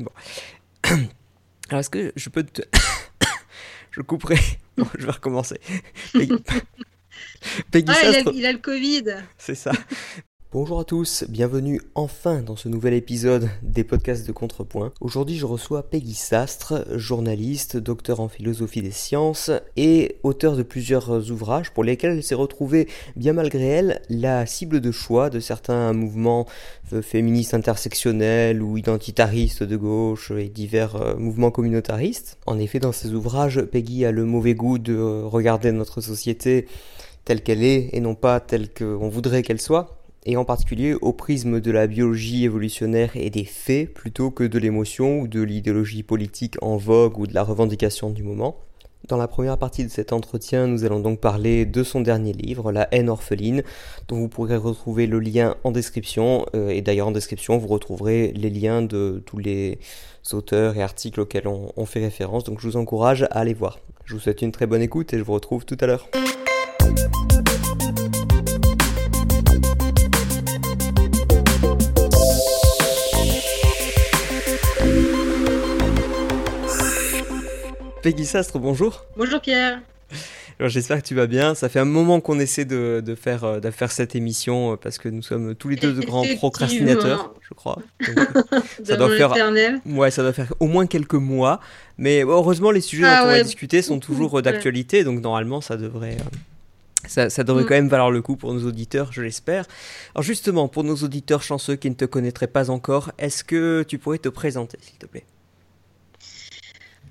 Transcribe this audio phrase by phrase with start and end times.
[0.00, 0.12] Bon.
[1.68, 2.62] Alors, est-ce que je peux te.
[3.90, 4.38] je couperai.
[4.76, 5.60] Bon, je vais recommencer.
[7.70, 9.16] Peggy, ah, il a le Covid.
[9.36, 9.72] C'est ça.
[10.52, 14.92] Bonjour à tous, bienvenue enfin dans ce nouvel épisode des podcasts de Contrepoint.
[15.00, 21.30] Aujourd'hui je reçois Peggy Sastre, journaliste, docteur en philosophie des sciences et auteur de plusieurs
[21.30, 25.92] ouvrages pour lesquels elle s'est retrouvée, bien malgré elle, la cible de choix de certains
[25.92, 26.46] mouvements
[27.00, 32.38] féministes intersectionnels ou identitaristes de gauche et divers euh, mouvements communautaristes.
[32.46, 36.66] En effet, dans ses ouvrages, Peggy a le mauvais goût de regarder notre société
[37.24, 41.12] telle qu'elle est et non pas telle qu'on voudrait qu'elle soit et en particulier au
[41.12, 46.02] prisme de la biologie évolutionnaire et des faits plutôt que de l'émotion ou de l'idéologie
[46.02, 48.56] politique en vogue ou de la revendication du moment.
[49.08, 52.70] Dans la première partie de cet entretien, nous allons donc parler de son dernier livre,
[52.70, 53.62] La haine orpheline,
[54.08, 56.44] dont vous pourrez retrouver le lien en description.
[56.54, 59.78] Euh, et d'ailleurs en description, vous retrouverez les liens de tous les
[60.32, 62.44] auteurs et articles auxquels on, on fait référence.
[62.44, 63.80] Donc je vous encourage à aller voir.
[64.04, 66.08] Je vous souhaite une très bonne écoute et je vous retrouve tout à l'heure.
[78.02, 79.04] Peggy Sastre, bonjour.
[79.14, 79.82] Bonjour Pierre.
[80.58, 81.54] Alors j'espère que tu vas bien.
[81.54, 84.96] Ça fait un moment qu'on essaie de, faire, euh, de faire cette émission euh, parce
[84.96, 87.78] que nous sommes tous les deux de grands procrastinateurs, je crois.
[88.84, 89.34] ça doit faire,
[89.84, 91.60] ouais, ça doit faire au moins quelques mois.
[91.98, 95.60] Mais heureusement, les sujets ah dont on va discuter sont toujours euh, d'actualité, donc normalement,
[95.60, 96.16] ça devrait.
[97.06, 97.66] Ça, devrait mm.
[97.66, 99.66] quand même valoir le coup pour nos auditeurs, je l'espère.
[100.14, 103.98] Alors justement, pour nos auditeurs chanceux qui ne te connaîtraient pas encore, est-ce que tu
[103.98, 105.24] pourrais te présenter, s'il te plaît?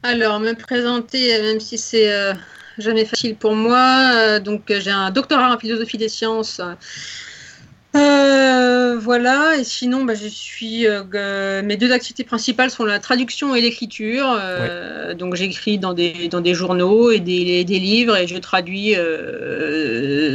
[0.03, 2.33] Alors, me présenter, même si c'est euh,
[2.77, 6.61] jamais facile pour moi, euh, donc j'ai un doctorat en philosophie des sciences.
[7.95, 10.85] Euh, voilà, et sinon, bah, je suis.
[11.13, 14.39] mes deux activités principales sont la traduction et l'écriture.
[15.17, 18.95] Donc, j'écris dans des, dans des journaux et des, des livres, et je traduis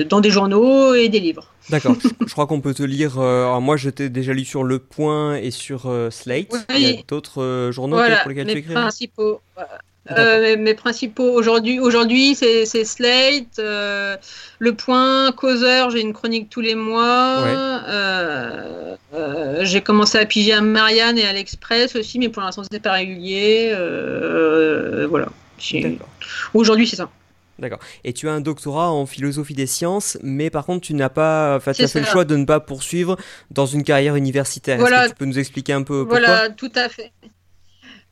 [0.09, 1.55] dans des journaux et des livres.
[1.71, 1.97] D'accord.
[2.27, 3.19] je, crois qu'on peut te lire.
[3.19, 6.55] Euh, moi, je t'ai déjà lu sur Le Point et sur euh, Slate.
[6.71, 8.75] Il y a d'autres euh, journaux pour lesquels tu écris?
[8.75, 9.41] principaux,
[10.11, 15.91] mes, principaux aujourd'hui, aujourd'hui c'est, Slate, Le Point, Causeur.
[15.91, 17.45] J'ai une chronique tous les mois.
[19.61, 22.93] j'ai commencé à piger à Marianne et à l'Express aussi, mais pour l'instant c'est pas
[22.93, 23.75] régulier.
[25.09, 25.27] voilà.
[26.53, 27.11] Aujourd'hui, c'est ça.
[27.59, 27.79] D'accord.
[28.03, 31.57] Et tu as un doctorat en philosophie des sciences, mais par contre, tu n'as pas,
[31.57, 33.17] enfin, tu as fait le choix de ne pas poursuivre
[33.53, 34.81] dans une carrière universitaire.
[34.81, 36.19] Est-ce que tu peux nous expliquer un peu pourquoi?
[36.19, 37.13] Voilà, tout à fait.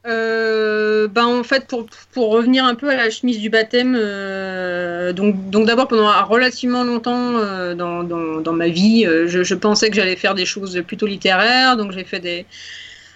[0.04, 5.12] Euh, ben en fait, pour, pour, revenir un peu à la chemise du baptême, euh,
[5.12, 9.90] donc, donc d'abord pendant relativement longtemps euh, dans, dans, dans, ma vie, je, je pensais
[9.90, 12.46] que j'allais faire des choses plutôt littéraires, donc j'ai fait des,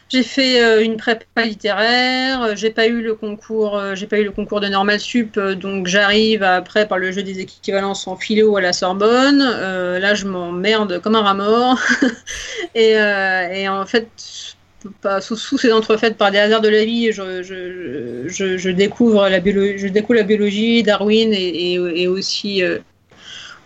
[0.09, 4.19] j'ai fait euh, une prépa littéraire, euh, j'ai pas eu le concours, euh, j'ai pas
[4.19, 8.17] eu le concours de normal sup, donc j'arrive après par le jeu des équivalences en
[8.17, 9.39] philo à la Sorbonne.
[9.39, 11.79] là, je m'emmerde comme un rat mort.
[12.77, 14.56] et, et, en fait,
[14.87, 19.41] pas, sous, ces entrefaites par des hasards de la vie, je, je, je, découvre la
[19.41, 22.63] biologie, je découvre la biologie, Darwin et, et aussi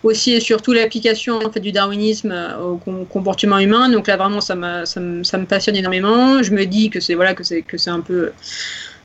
[0.03, 3.89] aussi et surtout l'application en fait, du darwinisme euh, au comportement humain.
[3.89, 4.55] Donc là vraiment ça,
[4.85, 6.41] ça, ça, me passionne énormément.
[6.43, 8.31] Je me dis que c'est voilà que c'est un peu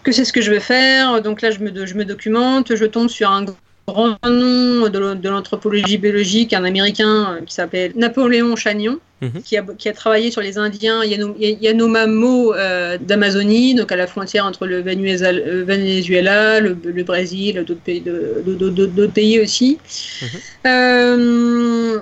[0.03, 1.23] que c'est ce que je veux faire.
[1.23, 3.45] Donc là je me je me documente, je tombe sur un
[3.87, 9.43] grand nom de l'anthropologie biologique, un Américain euh, qui s'appelle Napoléon Chagnon, mhm.
[9.45, 14.45] qui, a, qui, a, travaillé sur les Indiens Yanomamo euh, d'Amazonie, donc à la frontière
[14.45, 19.79] entre le euh, Venezuela, le, le Brésil, d'autres pays, d'autres pays aussi.
[20.23, 20.29] Mhm.
[20.67, 21.99] Euh,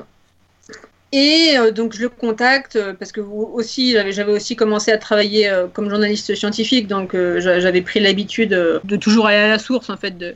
[1.15, 5.49] et euh, donc je le contacte euh, parce que aussi j'avais aussi commencé à travailler
[5.49, 9.97] euh, comme journaliste scientifique, donc j'avais pris l'habitude de toujours aller à la source en
[9.97, 10.35] fait, de,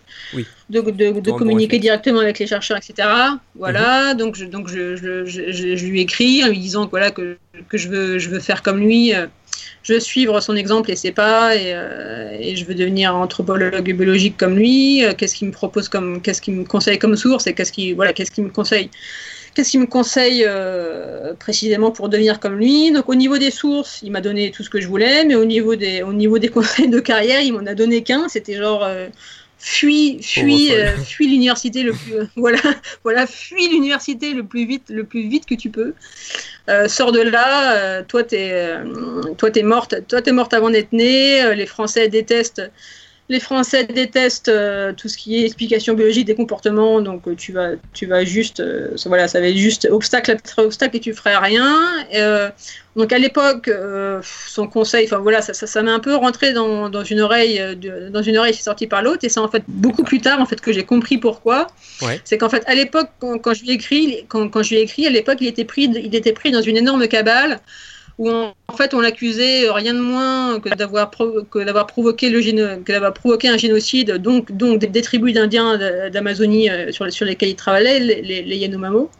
[0.70, 3.08] de, communiquer directement avec les chercheurs, etc.
[3.56, 4.18] Voilà, mhm.
[4.18, 7.36] donc, je, donc je, je, lui écris en lui disant que, voilà, que,
[7.68, 9.12] que je, veux, je veux faire comme lui,
[9.82, 11.74] je veux suivre son exemple et c'est pas, et,
[12.40, 16.54] et, je veux devenir anthropologue biologique comme lui, qu'est-ce qu'il me propose comme, qu'est-ce qu'il
[16.54, 18.90] me conseille comme source et qu'est-ce qu'il voilà, qu'est-ce qu'il me conseille
[19.58, 22.92] Qu'est-ce qu'il me conseille euh, précisément pour devenir comme lui?
[22.92, 25.44] Donc au niveau des sources, il m'a donné tout ce que je voulais, mais au
[25.44, 28.28] niveau des, au niveau des conseils de carrière, il m'en a donné qu'un.
[28.28, 29.08] C'était genre euh,
[29.58, 32.60] fuis, fuis, euh, fuis l'université le plus, voilà,
[33.02, 35.92] voilà, fuis l'université le plus vite, le plus vite que tu peux.
[36.86, 38.62] sors de là, toi t'es,
[39.38, 41.52] toi t'es morte, toi t'es morte avant d'être née.
[41.56, 42.62] les Français détestent
[43.30, 47.52] les Français détestent euh, tout ce qui est explication biologique des comportements, donc euh, tu
[47.52, 51.12] vas, tu vas juste, euh, voilà, ça va être juste obstacle après obstacle et tu
[51.12, 51.76] ferais rien.
[52.96, 53.70] donc à l'époque,
[54.22, 57.62] son conseil, enfin voilà, ça, ça, m'a un peu rentré dans, dans une oreille,
[58.10, 60.46] dans une oreille, c'est sorti par l'autre, et c'est en fait beaucoup plus tard en
[60.46, 61.66] fait que j'ai compris pourquoi.
[62.24, 64.82] C'est qu'en fait à l'époque, quand, je lui ai écrit, quand, quand je lui ai
[64.82, 67.60] écrit, à l'époque, il était pris, il était pris dans une énorme cabale
[68.18, 72.40] où en fait on l'accusait rien de moins que d'avoir provoqué le
[72.82, 75.78] que d'avoir provoqué un génocide donc donc des, tribus d'Indiens
[76.10, 79.10] d'Amazonie euh, sur, sur lesquels il travaillait les, les, Yanomamo.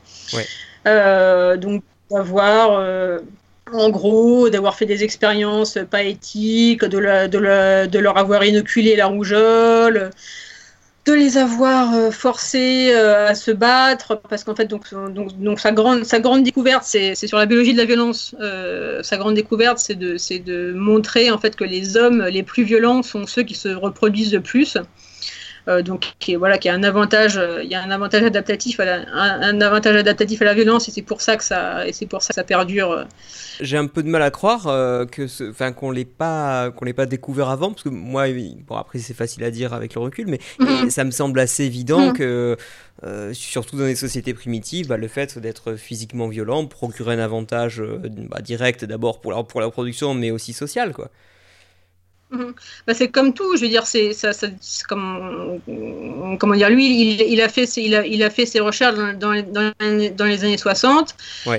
[0.87, 3.19] Euh, donc d'avoir euh,
[3.73, 9.07] en gros, d'avoir fait des expériences pas éthiques, de, de, de leur avoir inoculé la
[9.07, 10.11] rougeole,
[11.09, 15.59] de les avoir euh, forcés euh, à se battre, parce qu'en fait, donc, donc, donc,
[15.59, 18.35] sa, grande, sa grande découverte, c'est sur la biologie de la violence.
[18.41, 22.63] Euh, sa grande découverte, c'est de, de montrer en fait que les hommes les plus
[22.63, 24.77] violents sont ceux qui se reproduisent le plus.
[25.85, 29.01] Donc qui, voilà, qui a un avantage, il y a un avantage adaptatif à la,
[29.13, 32.23] un, avantage adaptatif à la violence et c'est pour ça que ça et c'est pour
[32.23, 33.07] ça que ça perdure
[33.61, 36.93] j'ai un peu de mal à croire euh, que enfin qu'on l'ait pas qu'on l'ait
[36.93, 38.27] pas découvert avant parce que moi
[38.67, 40.91] bon après c'est facile à dire avec le recul mais mhm.
[40.91, 42.13] ça me semble assez évident mhm.
[42.13, 42.57] que
[43.05, 47.81] euh, surtout dans les sociétés primitives bah, le fait d'être physiquement violent procurait un avantage
[47.81, 48.01] euh,
[48.31, 51.11] bah, direct d'abord pour la, pour la production mais aussi social quoi.
[52.31, 52.53] Mhm.
[52.87, 54.33] Bah, c'est comme tout, je veux dire, c'est ça,
[54.87, 55.61] comme
[56.39, 59.73] comment dire, lui, il, a fait, il a, il a fait ses recherches dans, dans,
[60.15, 61.15] dans les années 60,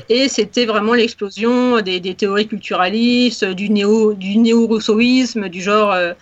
[0.10, 5.92] et c'était vraiment l'explosion des, des, théories culturalistes, du néo, du néo-rousseauisme, du genre.
[5.92, 6.13] Euh,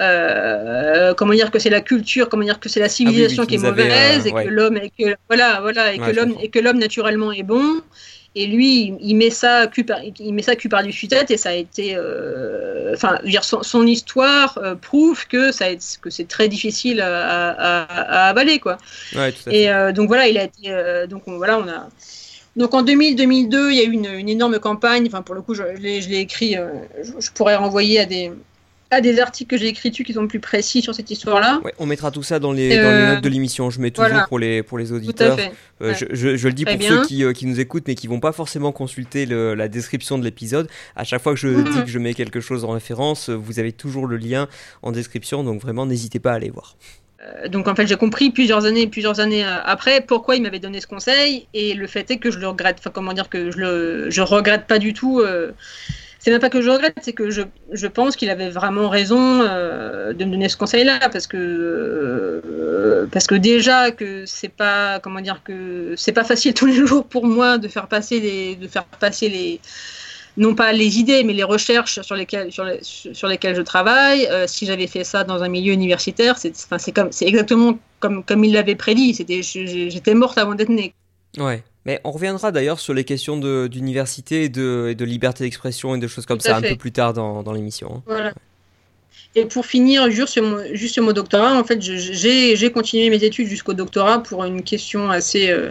[0.00, 3.56] euh, comment dire que c'est la culture, comment dire que c'est la ah civilisation qui
[3.56, 4.80] est mauvaise, et que l'homme,
[5.28, 7.82] voilà, voilà, et que l'homme, et que l'homme naturellement est bon.
[8.34, 11.50] Et lui, il met ça cul par, il met ça cul par tête et ça
[11.50, 15.66] a été, euh, enfin, dire son, son, histoire euh, prouve que ça,
[16.00, 18.78] que c'est très difficile à, à, à, avaler quoi.
[19.14, 19.56] Ouais, tout à fait.
[19.56, 21.88] Et euh, donc voilà, il a été, euh, donc on, voilà, on a.
[22.56, 25.06] Donc en 2000-2002, il y a eu une, une, énorme campagne.
[25.06, 26.56] Enfin, pour le coup, je, je l'ai écrit.
[27.02, 28.30] Je, je, pourrais renvoyer à des,
[28.92, 31.60] à des articles que j'ai écrits dessus qui sont plus précis sur cette histoire-là.
[31.64, 33.70] Ouais, on mettra tout ça dans les, dans les euh, notes de l'émission.
[33.70, 35.38] Je mets toujours pour, les, pour les auditeurs.
[35.80, 38.20] Euh, je, je, le dis pour ceux qui, euh, qui, nous écoutent mais qui vont
[38.20, 40.68] pas forcément consulter le, la description de l'épisode.
[40.94, 41.64] À chaque fois que je mhm.
[41.64, 44.46] dis que je mets quelque chose en référence, vous avez toujours le lien
[44.82, 45.42] en description.
[45.42, 46.76] Donc vraiment, n'hésitez pas à aller voir
[47.50, 50.88] donc en fait j'ai compris plusieurs années plusieurs années après pourquoi il m'avait donné ce
[50.88, 54.10] conseil et le fait est que je le regrette enfin comment dire que je le
[54.10, 55.22] je regrette pas du tout
[56.22, 57.42] c'est même pas que je regrette, c'est que je,
[57.72, 63.06] je pense qu'il avait vraiment raison euh, de me donner ce conseil-là, parce que euh,
[63.10, 67.06] parce que déjà que c'est pas comment dire que c'est pas facile tous les jours
[67.06, 69.60] pour moi de faire passer les de faire passer les
[70.36, 74.26] non pas les idées, mais les recherches sur lesquelles, sur, les, sur lesquelles je travaille.
[74.28, 78.44] Euh, si j'avais fait ça dans un milieu universitaire, c'est enfin, comme exactement comme, comme
[78.44, 79.12] il l'avait prédit.
[79.12, 80.94] J'étais morte avant d'être née.
[81.36, 81.64] Ouais.
[81.84, 83.36] Mais on reviendra d'ailleurs sur les questions
[83.66, 87.12] d'université et de, de, liberté d'expression et de choses comme ça un peu plus tard
[87.12, 87.96] dans, dans l'émission.
[87.96, 88.02] Hein.
[88.06, 88.32] Voilà.
[89.34, 93.24] Et pour finir, juste sur, mon, juste sur mon doctorat, en fait, j'ai continué mes
[93.24, 95.70] études jusqu'au doctorat pour une question assez euh,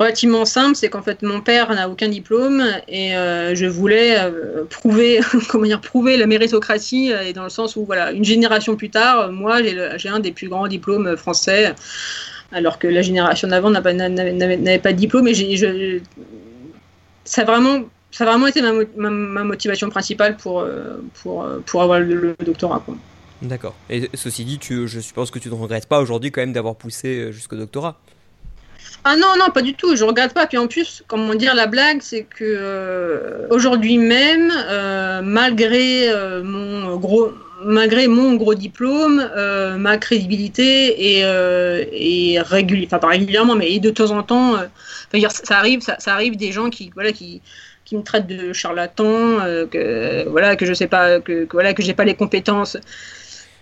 [0.00, 4.64] relativement simple, c'est qu'en fait, mon père n'a aucun diplôme et euh, je voulais euh,
[4.68, 8.90] prouver, comment dire, prouver la méritocratie et dans le sens où, voilà, une génération plus
[8.90, 9.60] tard, moi,
[9.96, 11.74] j'ai un des plus grands diplômes français
[12.52, 15.28] alors que la génération d'avant n'avait pas, de diplôme.
[15.28, 16.00] Et je,
[17.24, 22.34] ça, a vraiment, ça vraiment été ma, motivation principale pour, euh, pour, pour avoir le,
[22.44, 22.82] doctorat.
[23.42, 23.74] D'accord.
[23.90, 26.74] Et ceci dit, tu, je suppose que tu ne regrettes pas aujourd'hui quand même d'avoir
[26.74, 27.98] poussé euh, jusqu'au doctorat
[29.04, 30.46] ah non, non, pas du tout, je regrette pas.
[30.46, 34.52] Puis en plus, comment dire, la blague, c'est que euh, aujourd'hui même,
[35.22, 36.12] malgré
[36.42, 37.32] mon gros,
[37.64, 44.56] malgré mon gros diplôme, euh, ma crédibilité est, euh, régulièrement, mais de temps en temps,
[44.56, 47.40] euh, ça arrive, ça, arrive des gens qui, voilà, qui,
[47.92, 49.38] me traitent de charlatan,
[49.70, 52.76] que voilà, que je sais pas, que, que voilà, que j'ai pas les compétences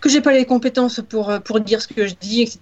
[0.07, 2.59] que j'ai pas les compétences pour, euh, pour dire ce que je dis, etc.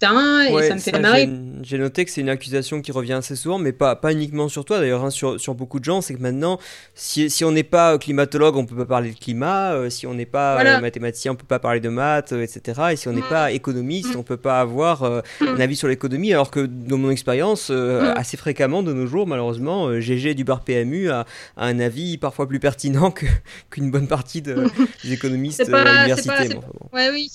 [0.49, 1.29] et ça me fait marrer.
[1.63, 4.65] J'ai noté que c'est une accusation qui revient assez souvent, mais pas, pas uniquement sur
[4.65, 6.01] toi, d'ailleurs, hein, sur, sur, beaucoup de gens.
[6.01, 6.59] C'est que maintenant,
[6.95, 9.73] si, si on n'est pas climatologue, on peut pas parler de climat.
[9.75, 12.81] Euh, si on n'est pas euh, mathématicien, on peut pas parler de maths, etc.
[12.93, 13.29] Et si on n'est mm.
[13.29, 14.19] pas économiste, mm.
[14.19, 15.23] on peut pas avoir mm.
[15.47, 16.33] un avis sur l'économie.
[16.33, 21.11] Alors que dans mon expérience, assez fréquemment de nos jours, malheureusement, GG du bar PMU
[21.11, 23.13] a, un avis parfois plus pertinent
[23.71, 24.67] qu'une bonne partie de,
[25.05, 26.57] des économistes à l'université.
[26.93, 27.29] Ouais, oui,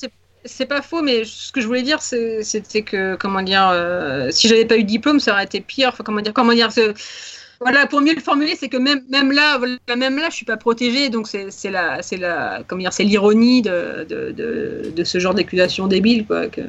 [0.46, 4.48] c'est pas faux, mais ce que je voulais dire, c'était que, comment dire, euh, si
[4.48, 5.90] j'avais pas eu de diplôme, ça aurait été pire.
[5.90, 6.70] Enfin, comment dire, comment dire,
[7.62, 10.46] voilà, pour mieux le formuler, c'est que même, même là, voilà, même là, je suis
[10.46, 15.04] pas protégée, donc c'est la, c'est la, comment dire, c'est l'ironie de, de, de, de,
[15.04, 16.48] ce genre d'accusation débile, quoi.
[16.48, 16.62] Que...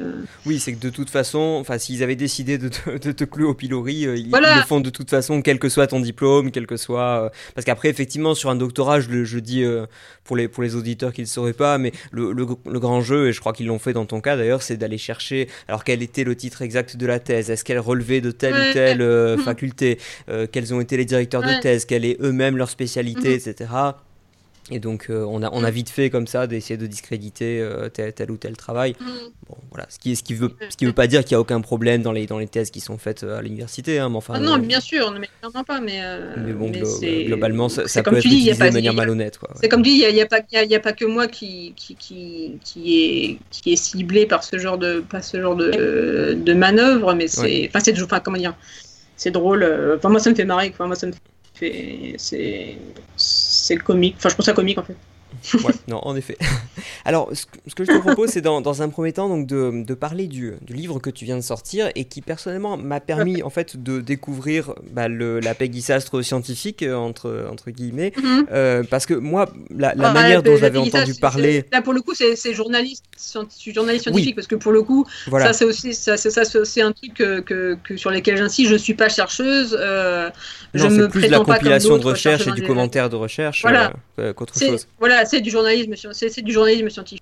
[0.45, 3.47] Oui, c'est que de toute façon, enfin, s'ils avaient décidé de te, de te clouer
[3.47, 4.55] au pilori, euh, ils, voilà.
[4.55, 7.29] ils, le font de toute façon, quel que soit ton diplôme, quel que soit, euh,
[7.55, 9.85] parce qu'après, effectivement, sur un doctorat, je, le, je dis euh,
[10.25, 13.29] pour les pour les auditeurs qui ne sauraient pas, mais le, le, le grand jeu,
[13.29, 16.03] et je crois qu'ils l'ont fait dans ton cas d'ailleurs, c'est d'aller chercher, alors quel
[16.03, 18.69] était le titre exact de la thèse, est-ce qu'elle relevait de telle ouais.
[18.69, 19.97] ou telle euh, faculté,
[20.51, 21.55] quels ont été les directeurs ouais.
[21.55, 23.49] de thèse, quelle est eux-mêmes leur spécialité, mmh.
[23.49, 23.69] etc.
[24.69, 27.89] Et donc, euh, on, a, on a vite fait comme ça d'essayer de discréditer euh,
[27.89, 28.95] tel, tel, ou tel travail.
[28.99, 29.05] Mmh.
[29.49, 29.87] Bon, voilà.
[29.89, 32.03] Ce qui, ce qui veut, ce qui veut pas dire qu'il n'y a aucun problème
[32.03, 33.97] dans les, dans les thèses qui sont faites à l'université.
[33.97, 35.81] Hein, mais enfin, ah non, euh, bien sûr, mais clairement pas.
[35.81, 35.99] Mais,
[36.37, 39.39] mais bon, mais glo globalement, ça, ça peut être dis, utilisé de manière malhonnête.
[39.59, 43.03] C'est comme dis, il n'y a, a, a, pas que moi qui, qui, qui, qui,
[43.03, 47.27] est, qui est ciblé par ce genre de, par ce genre de, de manœuvre, mais
[47.27, 47.67] c'est.
[47.67, 48.55] Enfin, c'est enfin, comment dire
[49.21, 49.63] c'est drôle.
[49.97, 50.69] Enfin, moi, ça me fait marrer.
[50.73, 51.13] Enfin, moi, ça me
[51.53, 52.15] fait.
[52.17, 52.77] C'est
[53.15, 54.15] c'est comique.
[54.17, 54.97] Enfin, je trouve ça comique en fait.
[55.63, 56.37] Ouais, non, en effet.
[57.05, 59.47] Alors, ce que, ce que je te propose, c'est dans, dans, un premier temps donc
[59.47, 62.99] de, de parler du, du, livre que tu viens de sortir et qui personnellement m'a
[62.99, 68.21] permis en fait de découvrir bah, le, la Peggy Sastre scientifique entre entre guillemets, mm
[68.21, 68.45] -hmm.
[68.51, 69.45] euh, parce que moi,
[69.75, 71.65] la, la ah, manière dont j'avais entendu parler.
[71.71, 73.03] Là, pour le coup, c'est journaliste,
[73.73, 74.33] journaliste scientifique oui.
[74.33, 75.47] parce que pour le coup, voilà.
[75.47, 78.37] ça c'est aussi ça c'est ça c'est aussi un truc que, que, que sur lesquels
[78.37, 78.69] j'insiste.
[78.71, 79.77] Je suis pas chercheuse.
[79.79, 80.29] Euh,
[80.73, 83.93] non, je me plus de la compilation de recherche et du commentaire de recherche voilà.
[84.19, 84.87] euh, qu'autre chose.
[84.99, 87.21] Voilà, c'est du journalisme, c'est du journalisme scientifique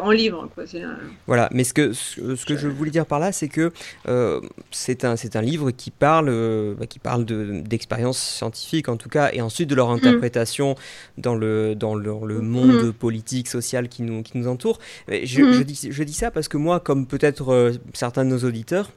[0.00, 0.48] en livre.
[0.54, 0.64] Quoi.
[0.74, 0.96] Un...
[1.26, 3.72] Voilà, mais ce que, ce, ce, que je voulais dire par là, c'est que
[4.08, 9.08] euh, c'est un, un livre qui parle, euh, qui parle d'expériences de, scientifiques en tout
[9.08, 11.20] cas, et ensuite de leur interprétation mmh.
[11.20, 12.92] dans, le, dans le, le monde mmh.
[12.92, 14.78] politique, social qui nous, qui nous entoure.
[15.08, 15.52] Je, mmh.
[15.52, 18.90] je, dis, je dis ça parce que moi, comme peut-être euh, certains de nos auditeurs,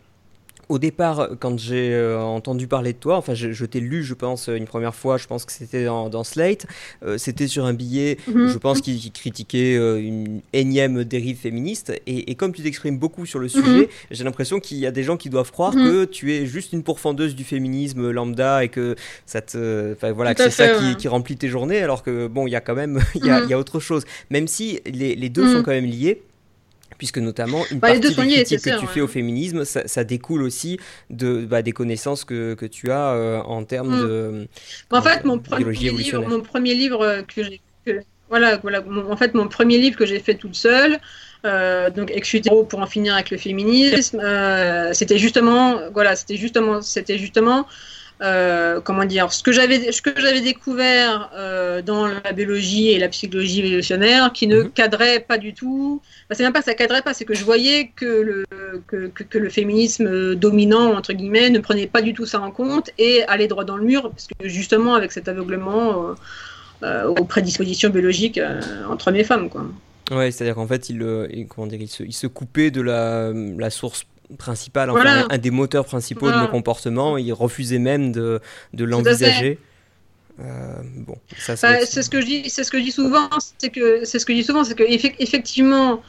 [0.70, 4.14] au départ, quand j'ai euh, entendu parler de toi, enfin, je, je t'ai lu, je
[4.14, 6.68] pense, une première fois, je pense que c'était dans, dans, Slate,
[7.04, 8.48] euh, c'était sur un billet, -hmm.
[8.48, 11.92] je pense, qui, qui critiquait euh, une énième dérive féministe.
[12.06, 14.12] Et, et comme tu t'exprimes beaucoup sur le sujet, mm -hmm.
[14.12, 15.86] j'ai l'impression qu'il y a des gens qui doivent croire -hmm.
[15.90, 18.96] que tu es juste une pourfendeuse du féminisme lambda et que
[19.26, 19.62] ça te,
[20.18, 22.64] voilà, que c'est ça qui, qui, remplit tes journées, alors que bon, il y a
[22.68, 24.04] quand même, il y, a, y a autre chose.
[24.36, 24.66] Même si
[25.00, 26.16] les, les deux sont quand même liés
[27.00, 28.94] puisque notamment une bah, partie des critiques que tu ouais.
[28.94, 30.79] fais au féminisme, ça, ça, découle aussi
[31.10, 34.08] de, bah, des connaissances que, que tu as euh, en termes mm.
[34.08, 34.48] de
[34.91, 37.62] en fait, mon premier, livre, mon premier livre que j'ai
[38.29, 41.00] voilà, voilà mon, en fait mon premier livre que j'ai fait toute seule
[41.46, 46.82] euh, donc Exutero pour en finir avec le féminisme euh, c'était justement voilà c'était justement
[46.82, 47.65] c'était justement
[48.22, 53.00] euh, comment dire, ce que j'avais, ce que j'avais découvert euh, dans la biologie et
[53.00, 54.72] la psychologie évolutionnaire, qui ne mmh.
[54.72, 56.02] cadrait pas du tout.
[56.04, 58.46] Enfin, c'est même pas que ça cadrait pas, c'est que je voyais que le
[58.88, 62.52] que, que, que, le féminisme dominant entre guillemets ne prenait pas du tout ça en
[62.52, 66.16] compte et allait droit dans le mur, parce que justement avec cet aveuglement
[66.84, 68.40] euh, aux prédispositions biologiques
[68.90, 69.66] entre mes femmes, quoi.
[70.12, 73.32] Ouais, c'est-à-dire qu'en fait, il, il, comment dire, il, se, il se coupait de la,
[73.34, 74.06] la source
[74.38, 75.26] principal, enfin voilà.
[75.26, 76.38] un, un, des moteurs principaux voilà.
[76.38, 77.18] de nos comportements.
[77.18, 78.40] Il refusait même de,
[78.74, 79.60] de l'envisager.
[80.40, 83.28] Euh, bon, ça, bah, c'est ce que je dis, c'est ce que je dis souvent,
[83.58, 86.02] c'est que c'est ce que je dis souvent, c'est que effectivement,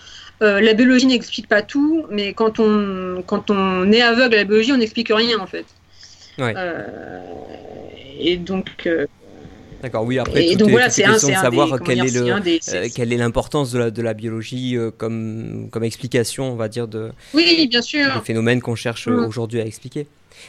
[0.42, 4.44] euh, la biologie n'explique pas tout, mais quand on quand on est aveugle à la
[4.44, 5.66] biologie, on n'explique rien en fait.
[6.38, 6.54] Ouais.
[6.56, 7.18] Euh,
[8.20, 8.88] et donc
[9.82, 12.14] D'accord, oui, après, et tout donc est, voilà, c'est question un, de savoir des, est
[12.14, 16.52] le, des, euh, quelle est l'importance de la, de la biologie euh, comme, comme explication,
[16.52, 18.14] on va dire, de, oui, bien sûr.
[18.14, 19.24] des phénomènes qu'on cherche mmh.
[19.26, 20.06] aujourd'hui à expliquer.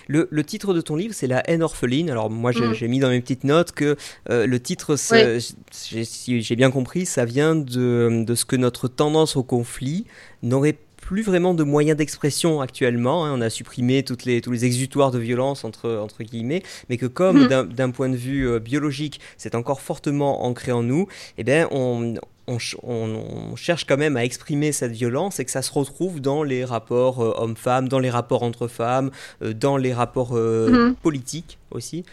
[0.07, 2.09] Le, le, titre de ton livre, c'est La haine orpheline.
[2.09, 2.89] Alors, moi, j'ai mmh.
[2.89, 3.97] mis dans mes petites notes que
[4.29, 5.39] euh, le titre, ouais.
[5.71, 10.05] si j'ai bien compris, ça vient de, de ce que notre tendance au conflit
[10.43, 13.25] n'aurait plus vraiment de moyens d'expression actuellement.
[13.25, 13.33] Hein.
[13.35, 17.07] On a supprimé toutes les, tous les exutoires de violence, entre, entre guillemets, mais que
[17.07, 17.73] comme mmh.
[17.73, 22.13] d'un point de vue euh, biologique, c'est encore fortement ancré en nous, eh bien, on,
[22.47, 26.43] on, on, cherche quand même à exprimer cette violence et que ça se retrouve dans
[26.43, 30.95] les rapports euh, hommes-femmes, dans les rapports entre femmes, euh, dans les rapports mmh.
[31.01, 32.05] politiques aussi.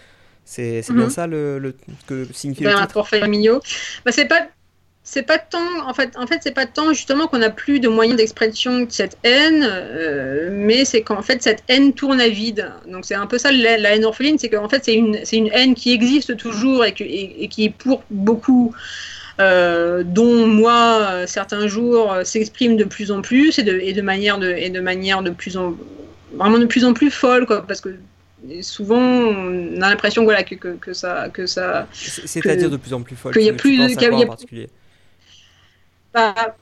[0.44, 0.96] C'est mmh.
[0.96, 1.76] bien ça le, le
[2.06, 2.88] que signifie ben, le titre?
[2.88, 3.60] rapports familiaux.
[4.04, 4.48] Bah, c'est pas
[5.10, 7.88] c'est pas tant en fait en fait c'est pas tant justement qu'on n'a plus de
[7.88, 12.70] moyens d'expression de cette haine euh, mais c'est qu'en fait cette haine tourne à vide.
[12.86, 15.38] Donc c'est un peu ça la, la haine orpheline c'est qu'en fait c'est une c'est
[15.38, 18.74] une haine qui existe toujours et, que, et, et qui est pour beaucoup
[19.40, 24.38] euh, dont moi certains jours s'exprime de plus en plus et de, et de manière
[24.38, 25.74] de et de manière de plus en
[26.34, 27.94] vraiment de plus en plus folle quoi parce que
[28.60, 33.00] souvent on a l'impression voilà que, que, que ça que ça c'est-à-dire de plus en
[33.00, 34.68] plus folle qu'il y a plus qu'il y a, particulier?
[36.14, 36.56] Bah,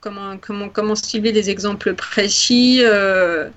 [0.00, 3.48] comment, comment, comment cibler des exemples précis euh,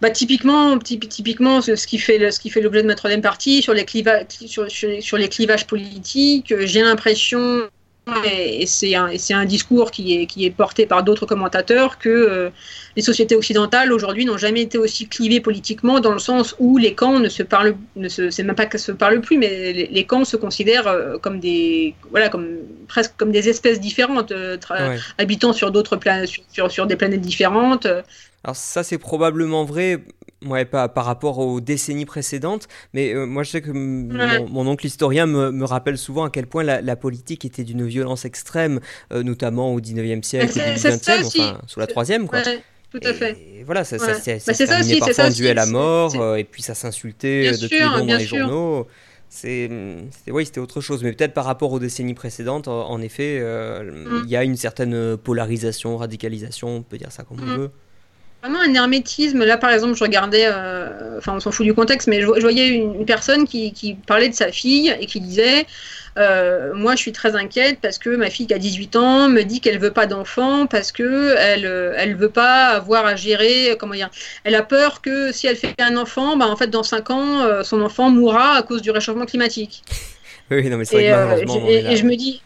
[0.00, 3.72] bah, typiquement, typiquement, ce qui fait ce qui fait l'objet de ma troisième partie sur
[3.72, 7.68] les clivages, sur, sur, les clivages politiques, j'ai l'impression
[8.24, 12.50] et c'est un, un, discours qui est, qui est porté par d'autres commentateurs que euh,
[12.94, 16.94] les sociétés occidentales aujourd'hui n'ont jamais été aussi clivées politiquement dans le sens où les
[16.94, 20.04] camps ne se parlent, ne se, c'est même pas qu'elles se parlent plus, mais les,
[20.04, 22.46] camps se considèrent euh, comme des, voilà, comme
[22.86, 24.56] presque comme des espèces différentes, euh,
[25.18, 27.86] habitant sur d'autres planètes, sur, sur, des planètes différentes.
[28.44, 30.00] Alors ça c'est probablement vrai
[30.46, 34.86] ouais, pas par rapport aux décennies précédentes, mais euh, moi je sais que mon, oncle
[34.86, 38.80] historien me, me, rappelle souvent à quel point la, politique était d'une violence extrême,
[39.12, 42.40] euh, notamment au 19e siècle, au 20e, enfin sous la troisième quoi.
[42.90, 43.32] tout à fait.
[43.32, 46.44] Et voilà, ça, ça, ça, bah, ça terminait parfois en duel à mort, euh, et
[46.44, 48.86] puis ça s'insultait de tous les dans les journaux.
[49.28, 49.68] C'est,
[50.28, 54.22] oui, c'était autre chose, mais peut-être par rapport aux décennies précédentes, en, effet, mm.
[54.24, 57.56] il y a une certaine polarisation, radicalisation, on peut dire ça comme on mm.
[57.56, 57.70] veut
[58.46, 59.44] vraiment un hermétisme.
[59.44, 62.68] Là, par exemple, je regardais, euh, enfin, on s'en fout du contexte, mais je, voyais
[62.68, 65.66] une, personne qui, parlait de sa fille et qui disait
[66.18, 69.42] euh, Moi, je suis très inquiète parce que ma fille qui a 18 ans me
[69.42, 73.76] dit qu'elle veut pas d'enfant parce que elle, euh, elle veut pas avoir à gérer,
[73.78, 74.10] comment dire,
[74.44, 77.64] elle a peur que si elle fait un enfant, bah, en fait, dans 5 ans,
[77.64, 79.82] son enfant mourra à cause du réchauffement climatique.
[80.48, 82.40] Oui, non, mais c'est vrai que et, et, je me dis,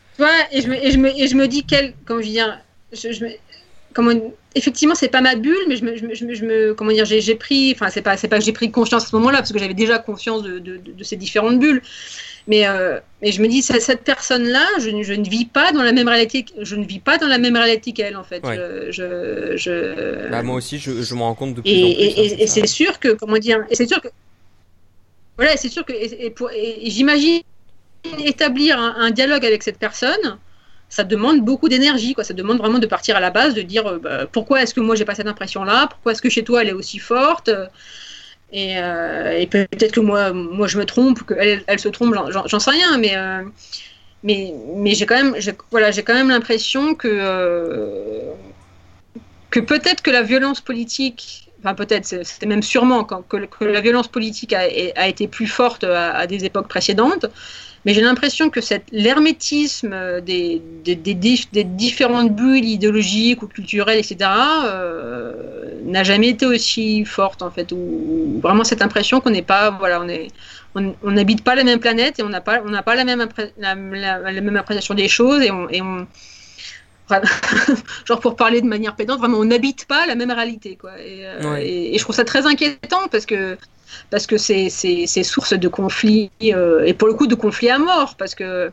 [0.52, 2.58] et je me, et je me, et je me dis, quel, comment je veux dire,
[2.94, 3.26] je, je
[3.92, 4.12] comment
[4.54, 7.34] effectivement c'est pas ma bulle mais je me, je me, je me comment dire j'ai
[7.34, 9.58] pris enfin c'est pas c'est pas que j'ai pris conscience à ce moment-là parce que
[9.58, 11.82] j'avais déjà conscience de, de, de, ces différentes bulles.
[12.46, 15.82] Mais euh, et je me dis cette personne là je, je, ne vis pas dans
[15.82, 18.42] la même réalité je ne vis pas dans la même réalité qu'elle en fait.
[18.90, 22.02] Je, je, bah, moi aussi je, je me rends compte de plus et, en plus,
[22.02, 24.08] et, hein, et c'est sûr que comment dire et c'est sûr que
[25.36, 27.42] voilà c'est sûr que et, j'imagine
[28.24, 30.38] établir un, un, dialogue avec cette personne
[30.90, 32.24] ça demande beaucoup d'énergie, quoi.
[32.24, 34.80] Ça demande vraiment de partir à la base, de dire euh, bah, pourquoi est-ce que
[34.80, 37.48] moi j'ai pas cette impression-là, pourquoi est-ce que chez toi elle est aussi forte,
[38.52, 42.14] et, euh, peut-être que moi, moi je me trompe, qu'elle elle se trompe,
[42.46, 43.42] j'en sais rien, mais euh,
[44.24, 45.34] mais, mais j'ai quand même,
[45.70, 48.20] voilà, j'ai quand même l'impression que
[49.50, 54.52] que peut-être que la violence politique enfin peut-être, c'était même sûrement que, la violence politique
[54.52, 57.26] a été plus forte à, des époques précédentes,
[57.84, 58.60] mais j'ai l'impression que
[58.92, 64.30] l'hermétisme des, des, des, des, différentes bulles idéologiques ou culturelles, etc.,
[64.66, 65.32] euh,
[65.84, 67.72] n'a jamais été aussi forte, en fait.
[67.72, 70.28] Ou, vraiment cette impression qu'on n'est pas, voilà, on est,
[70.74, 73.26] on n'habite pas la même planète et on n'a pas, on n'a pas la même,
[73.58, 76.06] la, la, même appréciation des choses et on, et on
[78.04, 80.92] genre pour parler de manière pédante, vraiment on n'habite pas la même réalité quoi.
[81.00, 83.58] Et, euh, et, je trouve ça très inquiétant parce que
[84.10, 84.68] parce que c'est
[85.22, 88.70] source de conflits, euh, et pour le coup de conflits à mort, parce que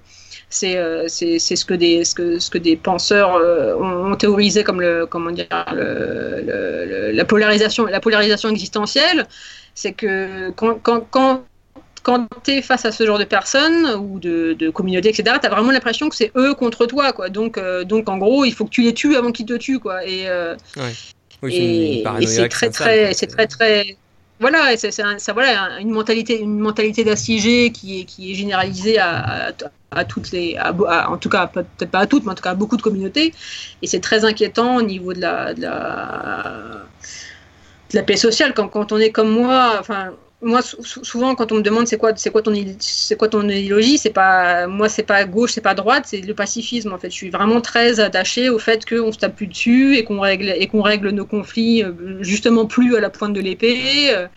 [0.49, 4.63] c'est euh, c'est ce que des ce que, ce que des penseurs euh, ont, théorisé
[4.63, 9.27] comme le comment dire le, la polarisation la polarisation existentielle
[9.75, 11.43] c'est que quand, quand, quand
[12.03, 15.45] quand tu es face à ce genre de personnes ou de, de communautés, etc., tu
[15.45, 17.11] as vraiment l'impression que c'est eux contre toi.
[17.11, 17.27] Quoi.
[17.27, 19.79] Donc, donc, en gros, il faut que tu les tues avant qu'ils te tuent.
[19.79, 20.05] Quoi.
[20.05, 21.49] Et, ouais.
[21.51, 23.97] et, et c'est très, très, c'est très, très,
[24.39, 29.51] voilà, c'est ça, voilà, une mentalité, une mentalité d'assiégé qui est, qui est généralisée à,
[29.91, 32.55] à, toutes les, en tout cas peut-être pas à toutes, mais en tout cas à
[32.55, 33.33] beaucoup de communautés,
[33.81, 36.43] et c'est très inquiétant au niveau de la, de la,
[37.91, 38.53] de la paix sociale.
[38.53, 42.11] Quand, quand on est comme moi, enfin moi souvent quand on me demande c'est quoi
[42.15, 46.03] c'est quoi ton c'est quoi idéologie c'est pas moi c'est pas gauche c'est pas droite
[46.05, 47.09] c'est le pacifisme en fait.
[47.09, 50.49] Je suis vraiment très attachée au fait qu'on se tape plus dessus et qu'on règle
[50.49, 54.27] et qu'on règle nos conflits euh, justement plus à la pointe de l'épée euh,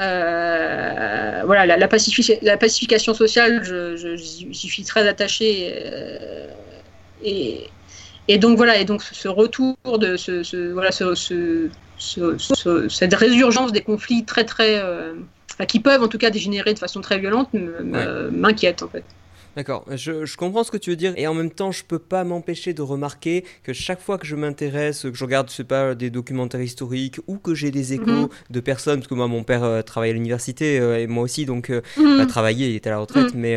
[0.00, 5.72] euh voilà la, pacification sociale je, j'y suis très attachée
[8.28, 14.24] et donc voilà et donc ce retour de ce, voilà ce cette résurgence des conflits
[14.24, 15.14] très très euh,
[15.68, 17.48] qui peuvent en tout cas dégénérer de façon très violente
[18.32, 19.04] m'inquiète en fait.
[19.56, 22.24] D'accord, je, comprends ce que tu veux dire et en même temps je peux pas
[22.24, 25.94] m'empêcher de remarquer que chaque fois que je m'intéresse, que je regarde je sais pas
[25.94, 28.28] des documentaires historiques ou que j'ai des échos mhm.
[28.50, 31.46] de personnes parce que moi mon père euh, travaille à l'université euh, et moi aussi
[31.46, 32.20] donc mmh.
[32.20, 33.40] a travaillé, il était à la retraite mhm.
[33.40, 33.56] mais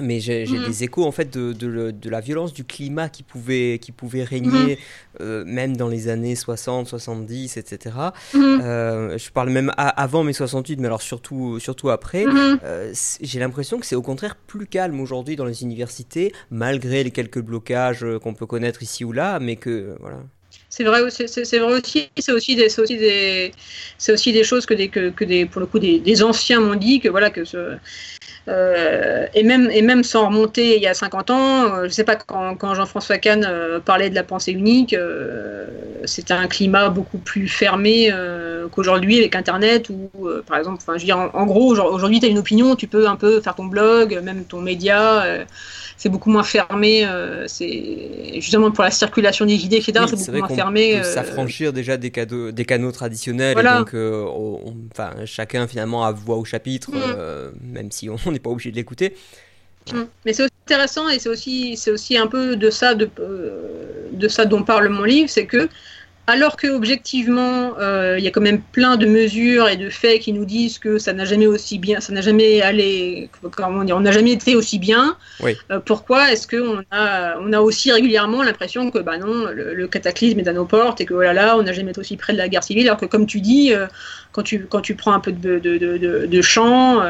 [0.00, 0.66] mais j'ai mhm.
[0.66, 4.24] des échos en fait de, de, de, la violence du climat qui pouvait, qui pouvait
[4.24, 4.76] régner mhm.
[5.20, 7.96] euh, même dans les années 60, 70, etc.
[8.34, 12.24] Euh, je parle même avant mai 68, mais alors surtout, surtout après.
[12.24, 12.60] Mhm.
[12.64, 17.10] Euh, j'ai l'impression que c'est au contraire plus calme aujourd'hui dans les universités, malgré les
[17.10, 20.18] quelques blocages qu'on peut connaître ici ou là, mais que voilà.
[20.68, 22.10] C'est vrai, c'est vrai aussi.
[22.16, 23.52] C'est aussi des, aussi des,
[23.98, 26.60] c'est aussi des choses que des, que, que des, pour le coup, des, des anciens
[26.60, 27.76] m'ont dit que voilà que ce,
[28.48, 31.88] euh, et, même, et même sans remonter il y a 50 ans, euh, je ne
[31.88, 34.96] sais pas, quand, quand Jean-François Kahn euh, parlait de la pensée unique,
[36.04, 38.10] c'était un climat beaucoup plus fermé
[38.72, 40.10] qu'aujourd'hui avec Internet ou
[40.46, 43.16] par exemple, je veux dire, en, gros, aujourd'hui, tu as une opinion, tu peux un
[43.16, 45.24] peu faire ton blog, même ton média.
[46.02, 47.06] C'est beaucoup moins fermé.
[47.46, 50.06] c'est justement pour la circulation des idées, etc.
[50.08, 50.96] c'est beaucoup moins fermé.
[50.96, 53.58] Peut s'affranchir déjà des, cadeaux, des canaux traditionnels.
[53.58, 53.94] Et donc,
[54.92, 57.72] enfin, chacun finalement a voix au chapitre, mm.
[57.72, 59.14] même si on n'est pas obligé de l'écouter.
[59.92, 60.02] Mm.
[60.24, 64.08] Mais c'est aussi intéressant et c'est aussi, c'est aussi un peu de ça, de, euh,
[64.12, 65.68] de ça dont parle mon livre, c'est que
[66.30, 70.20] alors que objectivement, euh, il y a quand même plein de mesures et de faits
[70.20, 73.96] qui nous disent que ça n'a jamais aussi bien, ça n'a jamais allé, comment dire,
[73.96, 75.16] on n'a jamais été aussi bien.
[75.42, 80.38] Euh, pourquoi est-ce qu'on a, on a aussi régulièrement l'impression que bah non, le, cataclysme
[80.38, 82.32] est à nos portes et que voilà, oh là, on n'a jamais été aussi près
[82.32, 83.86] de la guerre civile, alors que comme tu dis, euh,
[84.30, 87.00] quand tu quand tu prends un peu de de, de, de, champ.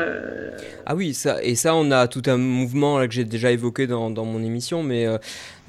[0.87, 3.87] Ah oui, ça et ça, on a tout un mouvement là, que j'ai déjà évoqué
[3.87, 5.07] dans, dans mon émission, mais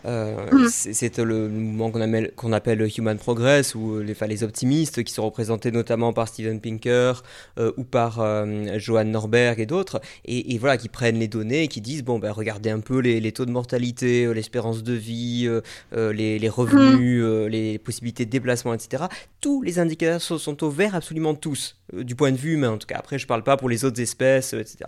[0.06, 0.68] euh, mm.
[0.70, 5.72] C'est le mouvement qu'on appelle, appelle Human Progress, ou les, les optimistes, qui sont représentés
[5.72, 7.24] notamment par Steven Pinker
[7.58, 11.68] euh, ou par euh, Johan Norberg et d'autres, et, voilà, qui prennent les données et
[11.68, 15.50] qui disent bon, ben, regardez un peu les, taux de mortalité, l'espérance de vie,
[15.92, 17.46] les, revenus, mm.
[17.48, 19.06] les possibilités de déplacement, etc.
[19.40, 22.88] Tous les indicateurs sont, au vert, absolument tous, du point de vue humain en tout
[22.88, 22.98] cas.
[22.98, 24.86] Après, je parle pas pour les autres espèces, etc.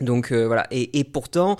[0.00, 1.56] Donc euh, voilà, et, pourtant,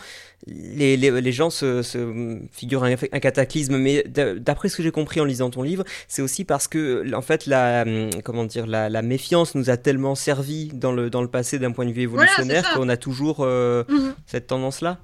[0.46, 5.20] les, les, gens se, se figurent un, un, cataclysme, mais d'après ce que j'ai compris
[5.20, 8.90] en lisant ton livre, c'est aussi parce que, en fait, la, hum, comment dire, la,
[8.90, 12.03] la, méfiance nous a tellement servi dans le, dans le passé d'un point de vue
[12.03, 14.14] évolutionnaire qu'on a toujours euh, mhm.
[14.27, 14.99] cette tendance-là.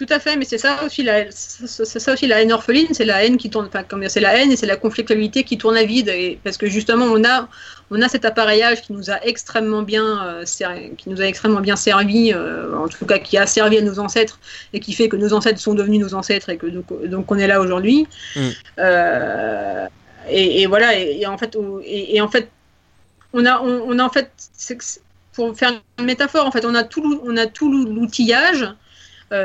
[0.00, 3.04] Tout à fait, mais c'est ça aussi la, c'est ça aussi la haine orpheline, c'est
[3.04, 5.84] la haine qui tourne, enfin, c'est la haine et c'est la conflictualité qui tourne à
[5.84, 7.50] vide, et, parce que justement on a,
[7.90, 10.44] on a cet appareillage qui nous a extrêmement bien, euh,
[10.96, 13.98] qui nous a extrêmement bien servi, euh, en tout cas qui a servi à nos
[13.98, 14.38] ancêtres
[14.72, 17.48] et qui fait que nos ancêtres sont devenus nos ancêtres et que donc, on est
[17.48, 18.06] là aujourd'hui.
[18.36, 18.40] Mm.
[18.78, 19.86] Euh,
[20.28, 22.48] et, voilà, et, en fait, et, en fait,
[23.32, 24.30] on a, on, a en fait,
[25.32, 28.68] pour faire une métaphore, en fait, on a tout, on a tout l'outillage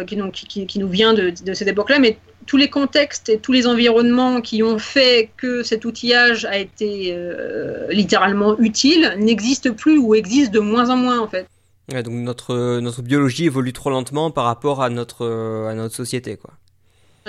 [0.05, 3.38] qui, donc, qui, qui, nous vient de, de cette époque-là, mais tous les contextes et
[3.38, 9.73] tous les environnements qui ont fait que cet outillage a été euh, littéralement utile n'existent
[9.73, 11.47] plus ou existent de moins en moins en fait.
[11.89, 15.25] donc notre, notre biologie évolue trop lentement par rapport à notre,
[15.69, 16.38] à notre société.
[16.38, 16.51] Quoi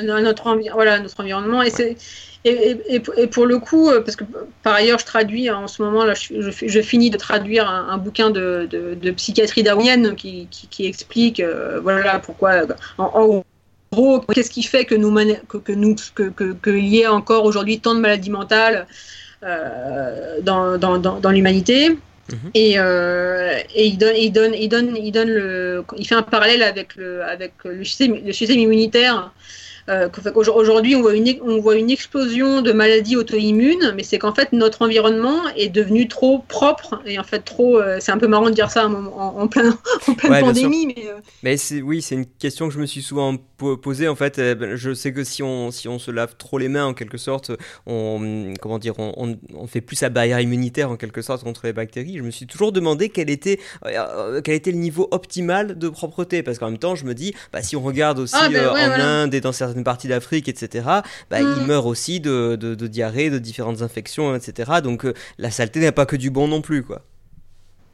[0.02, 1.62] notre, voilà, notre environnement.
[1.62, 1.96] Et, c'est,
[2.44, 4.24] et, et, pour le coup, euh, parce que
[4.62, 8.31] par ailleurs, je traduis en ce moment, là, je, je, finis de traduire un, bouquin
[8.31, 12.62] de, de, psychiatrie darwinienne qui, qui, explique euh, voilà, pourquoi,
[12.98, 13.42] en,
[13.97, 15.13] gros, qu'est-ce qui fait que nous,
[15.49, 18.87] que, que nous que, que, qu'il y ait encore aujourd'hui tant de maladies mentales
[19.43, 21.91] euh, dans, dans, dans, l'humanité?
[21.91, 22.51] Mhm.
[22.55, 22.73] Et,
[23.81, 26.97] et, il donne, il donne, il donne, il donne le, il fait un parallèle avec
[26.97, 29.33] le, avec le système, le système immunitaire
[29.88, 34.35] euh, Aujourd'hui, on, voit une, on voit une explosion de maladies auto-immunes, mais c'est qu'en
[34.35, 37.79] fait, notre environnement est devenu trop propre et en fait trop.
[37.79, 41.07] Euh, c'est un peu marrant de dire ça en, en, plein, en pleine pandémie, mais.
[41.09, 43.37] Euh, mais oui, c'est une question que je me suis souvent
[43.83, 44.09] posée.
[44.09, 46.87] En fait, ben, je sais que si on, si on se lave trop les mains,
[46.87, 47.53] en quelque sorte,
[47.87, 51.72] on, comment dire, on, on fait plus sa barrière immunitaire en quelque sorte contre les
[51.72, 52.18] bactéries.
[52.18, 56.59] Je me suis toujours demandé quel était, quel était le niveau optimal de propreté, parce
[56.59, 59.35] qu'en même temps, je me dis, bah, si on regarde aussi ah, ben en Inde
[59.35, 60.85] et dans certaines une partie d'Afrique, etc.,
[61.31, 61.67] bah, il mm.
[61.67, 64.81] meurt aussi de, de, diarrhée, de différentes infections, etc.
[64.83, 67.03] Donc euh, la saleté n'est pas que du bon non plus, quoi.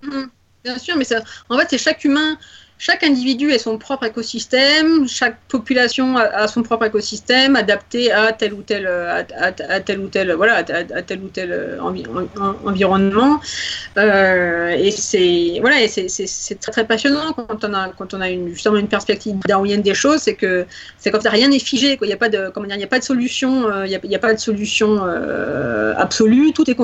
[0.02, 0.24] Mm.
[0.64, 2.38] Bien sûr, mais ça, en fait, c'est chaque humain
[2.84, 8.54] chaque individu a son propre écosystème, chaque population a, son propre écosystème adapté à tel
[8.54, 11.78] ou tel, à, tel ou tel, voilà, à, tel ou tel euh,
[12.64, 13.38] environnement.
[13.98, 18.78] Euh, et c'est voilà, c'est très passionnant quand on a quand on a une, justement
[18.78, 20.66] une perspective darwinienne des choses, c'est que
[20.98, 21.96] c'est comme rien n'est figé.
[22.02, 24.16] Il n'y a pas de comment dire, il a pas de solution, euh, il y
[24.16, 25.04] a, pas de solution
[25.96, 26.52] absolue.
[26.52, 26.76] Tout est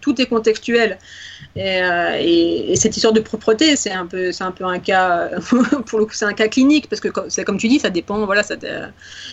[0.00, 0.98] tout est contextuel.
[1.56, 1.80] Et,
[2.20, 5.07] et, et cette histoire de propreté, c'est un peu c'est un peu un cas
[5.86, 8.24] pour le coup, c'est un cas clinique parce que c'est comme tu dis, ça dépend.
[8.26, 8.54] Voilà, ça,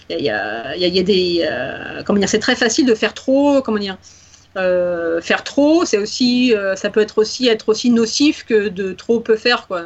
[0.09, 3.61] il y a, y a, des, euh, comment dire, c'est très facile de faire trop,
[3.61, 3.97] comment dire.
[4.57, 8.93] Euh, faire trop, c'est aussi, euh, ça peut être aussi être aussi nocif que de
[8.93, 9.83] trop peu faire, quoi.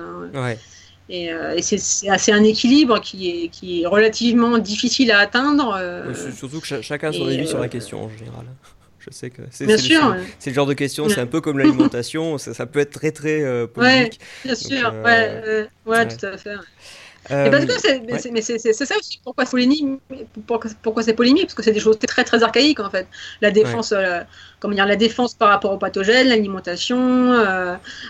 [1.12, 5.80] Et, c'est assez un équilibre qui est, qui est relativement difficile à atteindre.
[6.36, 8.46] surtout que chacun a son avis sur la question en général.
[9.00, 12.54] Je sais que c'est le, le, genre de question, c'est un peu comme l'alimentation, ça,
[12.54, 13.66] ça, peut être très très euh,
[14.44, 16.56] bien sûr, euh, ouais, ouais, tout à fait.
[17.32, 19.86] Euh, que c'est ça aussi pourquoi c'est polémique,
[20.48, 23.08] pourquoi, c'est polémique, parce que c'est des choses très très archaïques en fait.
[23.42, 24.22] La défense, euh,
[24.60, 27.34] comment dire, la défense par rapport aux pathogènes, l'alimentation,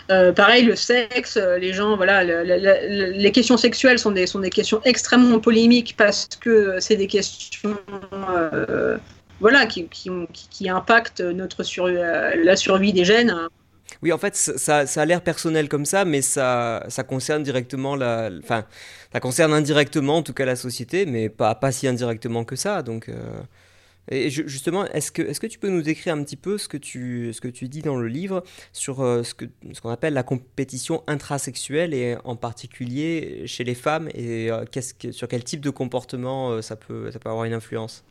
[0.10, 4.80] euh, pareil le sexe, les gens, voilà, les questions sexuelles sont des sont des questions
[4.86, 7.78] extrêmement polémiques parce que c'est des questions
[9.39, 10.69] voilà, qui, qui,
[11.34, 13.36] notre sur, la survie des gènes.
[14.02, 18.65] Oui, en fait, ça, a l'air personnel comme ça, mais ça, concerne directement la, enfin,
[19.12, 22.84] ça concerne indirectement en tout cas la société, mais pas, pas si indirectement que ça.
[22.84, 23.10] Donc,
[24.12, 26.78] et justement, est-ce que, est que tu peux nous décrire un petit peu ce que
[26.78, 30.13] tu, ce que tu dis dans le livre sur euh, ce, que, ce qu'on appelle
[30.13, 34.65] la compétition intrasexuelle et en particulier chez les femmes et euh,
[35.12, 38.04] sur quel type de comportement euh, ça, peut, ça peut avoir une influence?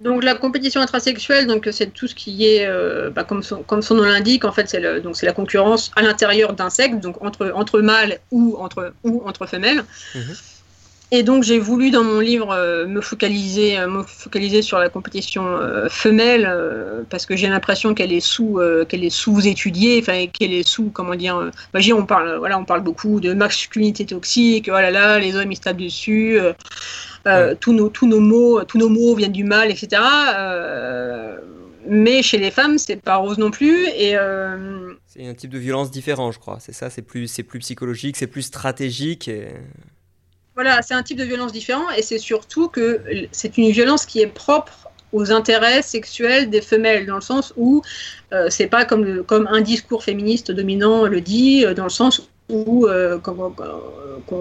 [0.00, 2.66] Donc la compétition intrasexuelle, donc c'est tout ce qui est,
[3.10, 6.02] bah, comme, son, comme son nom l'indique, en fait c'est donc c'est la concurrence à
[6.02, 9.84] l'intérieur d'un sexe, donc entre entre mâles ou entre ou entre femelles.
[10.14, 10.20] Mmh
[11.12, 14.88] et donc j'ai voulu dans mon livre euh, me focaliser, euh, me focaliser sur la
[14.88, 16.48] compétition euh, femelle
[17.08, 21.14] parce que j'ai l'impression qu'elle est sous, qu'elle est sous-étudiée, enfin qu'elle est sous, comment
[21.14, 25.34] dire, bah, on parle, voilà, on parle beaucoup de masculinité toxique, oh là là, les
[25.36, 26.38] hommes ils se tapent dessus,
[27.60, 30.02] tous nos, tous nos mots, tous nos mots viennent du mal, etc.
[31.86, 34.16] mais chez les femmes, c'est pas rose non plus et
[35.12, 36.58] c'est un type de violence différent, je crois.
[36.60, 39.26] C'est ça, c'est plus, c'est plus psychologique, c'est plus stratégique.
[39.26, 39.48] Et...
[40.54, 43.00] Voilà, c'est un type de violence différent et c'est surtout que
[43.32, 47.82] c'est une violence qui est propre aux intérêts sexuels des femelles, dans le sens où
[48.32, 52.29] euh, c'est pas comme, comme un discours féministe dominant le dit, euh, dans le sens
[52.50, 53.18] où, euh,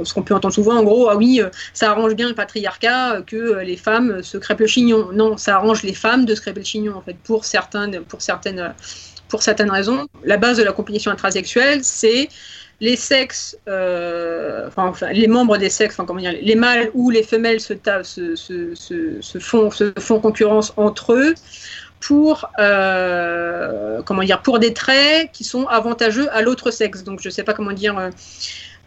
[0.03, 1.41] ce qu'on peut entendre souvent, en gros, ah oui,
[1.73, 5.09] ça arrange bien le patriarcat que les femmes se crêpent le chignon.
[5.13, 8.03] Non, ça arrange les femmes de se crêper le chignon, en fait, pour, certaines,
[9.69, 10.07] raisons.
[10.23, 12.29] La base de la compétition intrasexuelle, c'est
[12.81, 14.69] les sexes, euh,
[15.11, 18.35] les membres des sexes, enfin, comment les mâles ou les femelles se, se,
[18.75, 21.33] se font concurrence entre eux
[21.99, 27.03] pour, euh, comment dire, pour des traits qui sont avantageux à l'autre sexe.
[27.03, 27.97] Donc, je ne sais pas comment dire.
[27.97, 28.09] Euh,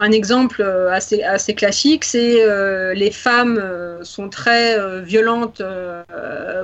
[0.01, 2.45] un exemple euh, assez, assez classique, c'est
[2.95, 3.63] les femmes
[4.03, 5.63] sont très violentes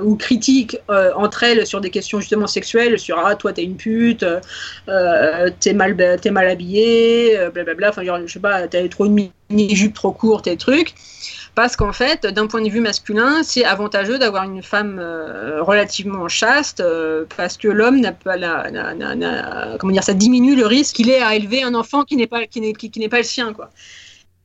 [0.03, 0.77] ou critiques
[1.15, 4.25] entre elles sur des questions justement sexuelles, sur ah toi t'es une pute,
[4.87, 7.89] t'es mal t'es mal habillée, blablabla.
[7.89, 10.95] Enfin je sais pas, t'as trop une mini jupe trop courte et trucs
[11.59, 16.29] parce qu'en fait, d'un point de vue masculin, c'est avantageux d'avoir une femme euh, relativement
[16.29, 21.09] chaste, euh, parce que l'homme n'a pas la, comment dire, ça diminue le risque qu'il
[21.09, 23.51] ait à élever un enfant qui n'est pas qui n'est qui, n'est pas le sien,
[23.51, 23.71] quoi.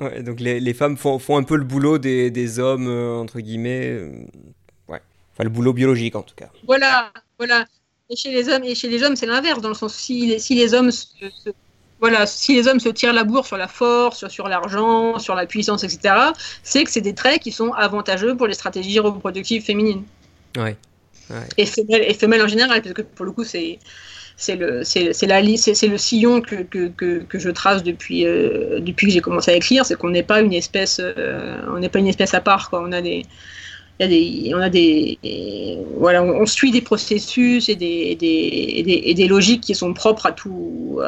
[0.01, 3.15] Ouais, donc les, les, femmes font, font un peu le boulot des, des hommes euh,
[3.15, 3.97] entre guillemets,
[4.89, 5.01] ouais,
[5.33, 6.51] enfin le boulot biologique en tout cas.
[6.67, 7.65] Voilà, voilà.
[8.11, 10.57] Et chez les hommes, et chez les hommes, c'est l'inverse, dans le sens si si
[10.57, 11.07] les hommes se,
[12.05, 15.47] voilà, si les hommes se tirent la bourre sur la force, sur, l'argent, sur la
[15.47, 16.15] puissance, etc.,
[16.63, 20.03] c'est que c'est des traits qui sont avantageux pour les stratégies reproductives féminines.
[20.59, 20.77] Ouais.
[21.57, 23.79] Et, femelles, et femelles en général, parce que pour le coup, c'est
[24.37, 26.89] c'est le c'est la c'est le sillon que, que,
[27.23, 30.41] que, je trace depuis euh, depuis que j'ai commencé à écrire c'est qu'on n'est pas
[30.41, 33.25] une espèce euh, on n'est pas une espèce à part quoi on a des
[36.21, 41.01] on suit des processus et des, logiques qui sont propres à tout,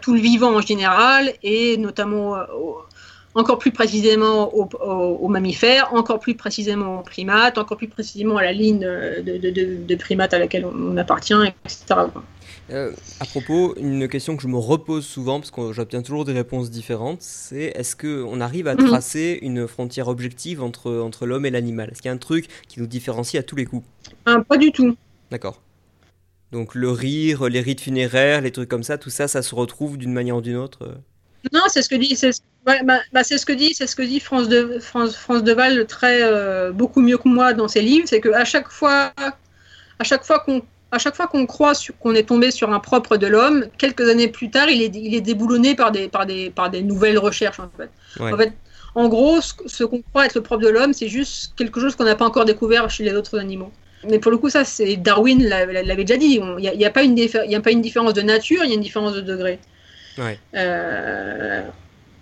[0.00, 2.36] tout le vivant en général et notamment
[3.34, 8.52] encore plus précisément aux, mammifères, encore plus précisément aux primates, encore plus précisément à la
[8.52, 11.34] ligne de primates à laquelle on appartient,
[11.64, 12.06] etc.
[12.70, 16.32] Euh, à propos, une question que je me repose souvent, parce que j'obtiens toujours des
[16.32, 18.86] réponses différentes, c'est est-ce qu'on arrive à mhm.
[18.86, 21.90] tracer une frontière objective entre, entre l'homme et l'animal?
[21.90, 23.86] Est-ce qu'il y a un truc qui nous différencie à tous les coups?
[24.24, 24.96] Ah, Pas du tout.
[25.30, 25.62] D'accord.
[26.52, 29.98] Donc le rire, les rites funéraires, les trucs comme ça, tout ça, ça se retrouve
[29.98, 30.94] d'une manière ou d'une autre euh?
[31.52, 32.30] Non, c'est ce que dit, c'est
[32.64, 32.74] bah,
[33.12, 36.72] bah, ce que dit, c'est ce que dit France de France, France Deval très euh,
[36.72, 39.12] beaucoup mieux que moi dans ses livres, c'est qu'à chaque fois,
[39.98, 43.16] à chaque fois qu'on à chaque fois qu'on croit qu'on est tombé sur un propre
[43.16, 46.50] de l'homme, quelques années plus tard, il est, il est déboulonné par des, par, des,
[46.50, 47.58] par des nouvelles recherches.
[47.58, 48.52] En fait, en, fait
[48.94, 52.04] en gros, ce, qu'on croit être le propre de l'homme, c'est juste quelque chose qu'on
[52.04, 53.72] n'a pas encore découvert chez les autres animaux.
[54.08, 56.40] Mais pour le coup, ça, c'est Darwin l'avait déjà dit.
[56.58, 58.74] Il n'y a, a, pas une a pas une différence de nature, il y a
[58.74, 59.58] une différence de degré.
[60.18, 60.38] Ouais.
[60.54, 61.62] Euh,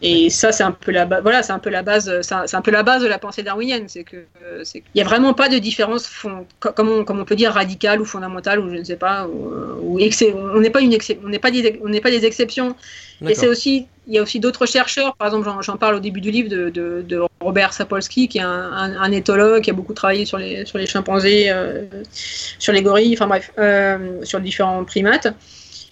[0.02, 1.22] et ça, c'est un peu la base.
[1.22, 2.20] Voilà, c'est un peu la base.
[2.22, 3.84] C'est un, peu la base de la pensée darwinienne.
[3.88, 4.26] C'est que
[4.74, 6.10] il n'y a vraiment pas de différence,
[6.60, 9.26] comme on, comme on peut dire radicale ou fondamentale ou je ne sais pas.
[9.26, 12.76] Ou, on n'est pas une on n'est pas des, on n'est pas des exceptions.
[13.26, 15.16] Et c'est aussi, il y a aussi d'autres chercheurs.
[15.16, 18.72] Par exemple, j'en parle au début du livre de, de, Robert Sapolsky, qui est un,
[18.72, 21.84] un, éthologue qui a beaucoup travaillé sur les sur les chimpanzés, euh,
[22.58, 25.28] sur les gorilles, enfin bref, euh, sur différents primates.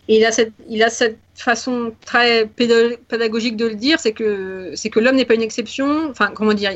[0.09, 4.73] Et il a cette, il a cette façon très pédagogique de le dire, c'est que,
[4.75, 6.11] c'est que l'homme n'est pas une exception.
[6.11, 6.73] Enfin, comment dire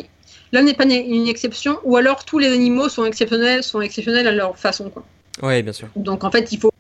[0.52, 4.32] L'homme n'est pas une exception, ou alors tous les animaux sont exceptionnels, sont exceptionnels à
[4.32, 4.90] leur façon.
[4.90, 5.04] Quoi.
[5.42, 5.88] Oui, bien sûr.
[5.96, 6.70] Donc en fait, il faut,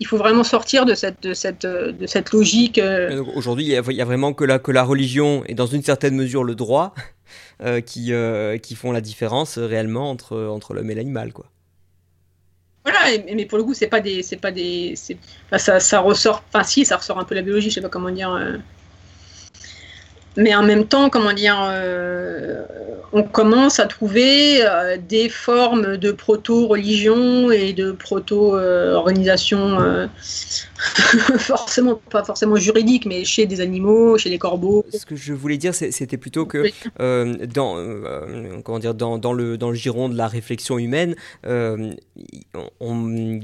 [0.00, 2.78] il faut vraiment sortir de cette, de cette, de cette logique.
[2.78, 3.22] Euh.
[3.36, 6.42] Aujourd'hui, il n'y a, vraiment que la, que la religion et dans une certaine mesure
[6.42, 6.94] le droit
[7.86, 8.12] qui,
[8.62, 11.46] qui font la différence réellement entre, entre l'homme et l'animal, quoi.
[12.84, 13.00] Voilà,
[13.34, 14.94] mais pour le coup, c'est pas des, c'est pas des,
[15.58, 18.10] ça, ça ressort, enfin si, ça ressort un peu la biologie, je sais pas comment
[18.10, 18.58] dire
[20.36, 22.62] mais en même temps, comment dire, euh,
[23.12, 30.06] on commence à trouver euh, des formes de proto-religion et de proto-organisation, euh,
[31.38, 34.84] forcément pas forcément juridique, mais chez des animaux, chez les corbeaux.
[34.92, 36.70] Ce que je voulais dire, c'était plutôt que
[37.46, 41.14] dans, comment dire, dans, dans, le, dans le giron de la réflexion humaine,
[41.44, 41.96] il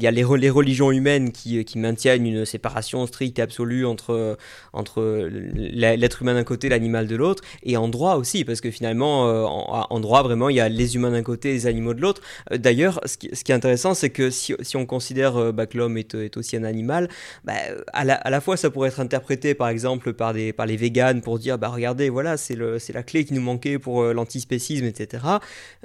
[0.01, 4.37] y a les, les religions humaines qui, qui, maintiennent une séparation stricte et absolue entre,
[4.73, 9.29] entre l'être humain d'un côté, l'animal de l'autre, et en droit aussi, parce que finalement,
[9.29, 12.01] euh, en, droit, vraiment, il y a les humains d'un côté et les animaux de
[12.01, 12.23] l'autre.
[12.53, 15.97] Euh, d'ailleurs, ce qui, est intéressant, c'est que si, on considère euh, bah, que l'homme
[15.99, 17.09] est, aussi un animal,
[17.45, 17.55] bah,
[17.93, 21.39] à, la, fois, ça pourrait être interprété, par exemple, par, des, par les véganes pour
[21.39, 25.25] dire, bah regardez, voilà, c'est la clé qui nous manquait pour l'antispécisme, etc.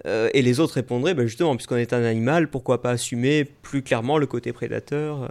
[0.06, 4.18] et les autres répondraient, bah, justement, puisqu'on est un animal, pourquoi pas assumer plus clairement
[4.18, 5.30] le côté prédateur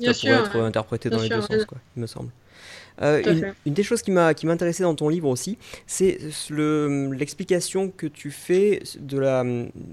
[0.00, 2.30] ça pourrait être interprété dans les deux sens, quoi, il me semble.
[3.02, 6.18] Euh, une, des choses qui m'a qui m'intéressait dans ton livre aussi, c'est
[6.50, 9.44] l'explication que tu fais de la,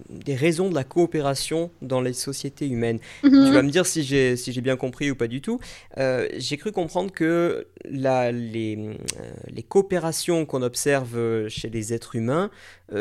[0.10, 3.00] des raisons de la coopération dans les sociétés humaines.
[3.24, 3.46] Mhm.
[3.48, 5.60] Tu vas me dire si j'ai si bien compris ou pas du tout.
[5.98, 8.94] Euh, j'ai cru comprendre que la, les, euh,
[9.48, 12.50] les coopérations qu'on observe chez les êtres humains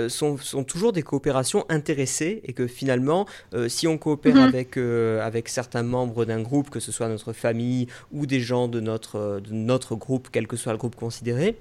[0.08, 3.26] sont, sont, toujours des coopérations intéressées et que finalement,
[3.68, 4.42] si on coopère mhm.
[4.42, 8.80] avec, avec certains membres d'un groupe, que ce soit notre famille ou des gens de
[8.80, 11.58] notre, de notre groupe, quel que soit le groupe considéré,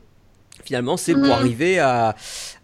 [0.64, 1.32] finalement, c'est pour mhm.
[1.32, 2.16] arriver à,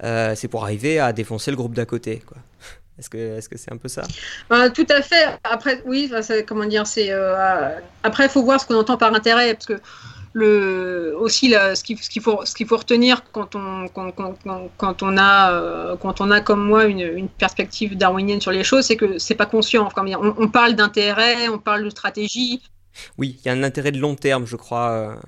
[0.04, 2.38] euh, c'est pour arriver à défoncer le groupe d'à côté, quoi.
[3.00, 4.02] Est-ce que, est-ce que c'est un peu ça?
[4.50, 5.38] Bah, Tout à fait.
[5.44, 6.12] Après, oui,
[6.48, 7.70] comment dire, c'est euh,
[8.02, 9.80] après, il faut voir ce qu'on entend par intérêt, parce que
[10.34, 14.14] le aussi ce qu'il ce qu'il faut ce qu'il faut retenir quand on quand,
[14.78, 18.64] quand, on a euh, quand on a comme moi une, une, perspective darwinienne sur les
[18.64, 19.88] choses, c'est que c'est pas conscient.
[19.96, 22.64] on, on, parle d'intérêt, on parle de stratégie.
[23.20, 25.20] Oui, il y a un intérêt de long terme, je crois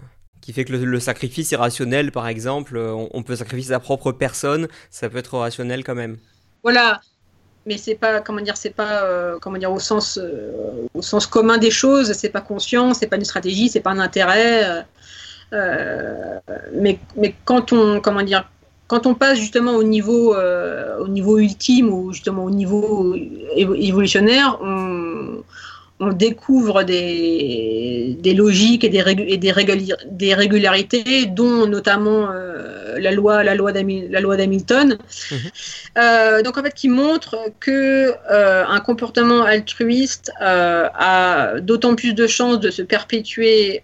[0.49, 2.75] qui fait que le, sacrifice est rationnel, par exemple.
[2.75, 6.17] Euh, on, peut sacrifier sa propre personne, ça peut être rationnel quand même.
[6.63, 7.01] Voilà,
[7.67, 11.27] mais c'est pas comment dire, c'est pas euh, comment dire au sens euh, au sens
[11.27, 12.13] commun des choses.
[12.13, 14.85] C'est pas conscient, c'est pas une stratégie, c'est pas un intérêt.
[16.73, 18.49] mais mais quand on comment dire
[18.87, 23.15] quand on passe justement au niveau, au niveau ultime ou justement au niveau
[23.55, 25.43] évolutionnaire, on,
[25.99, 34.97] on découvre des, logiques et des, régularités, dont notamment euh, la loi, la loi d'Hamilton.
[35.31, 35.37] Mhm.
[35.97, 42.27] Euh, donc en fait, qui montre que euh, un comportement altruiste a d'autant plus de
[42.27, 43.83] chances de se perpétuer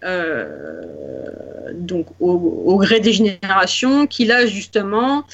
[1.74, 2.32] donc au,
[2.66, 5.26] au, gré des générations qu'il a justement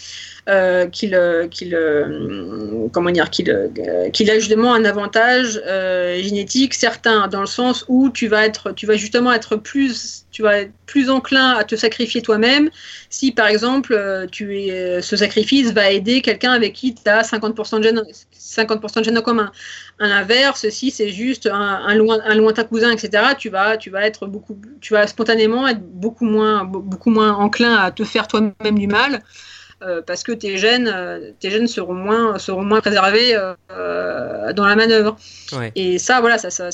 [0.49, 3.69] euh, qu'il euh, qu'il euh, comment dire qu'il
[4.11, 5.61] qu'il a justement un avantage
[6.19, 10.41] génétique certain dans le sens où tu vas être tu vas justement être plus tu
[10.41, 12.71] vas être plus enclin à te sacrifier toi-même
[13.11, 13.60] si par exemple
[14.31, 18.99] tu es, ce sacrifice va aider quelqu'un avec qui tu as 50% de gènes 50%
[18.99, 19.51] de gènes en commun.
[19.99, 23.89] À l'inverse, si c'est juste un, un, loin, un lointain cousin, etc., tu vas, tu
[23.89, 29.23] vas spontanément être beaucoup moins enclin à te faire toi-même du mal.
[29.83, 34.67] Euh, parce que tes gènes, euh, tes gènes seront moins, seront moins préservés euh, dans
[34.67, 35.17] la manœuvre.
[35.75, 36.69] Et ça, voilà, ça, ça,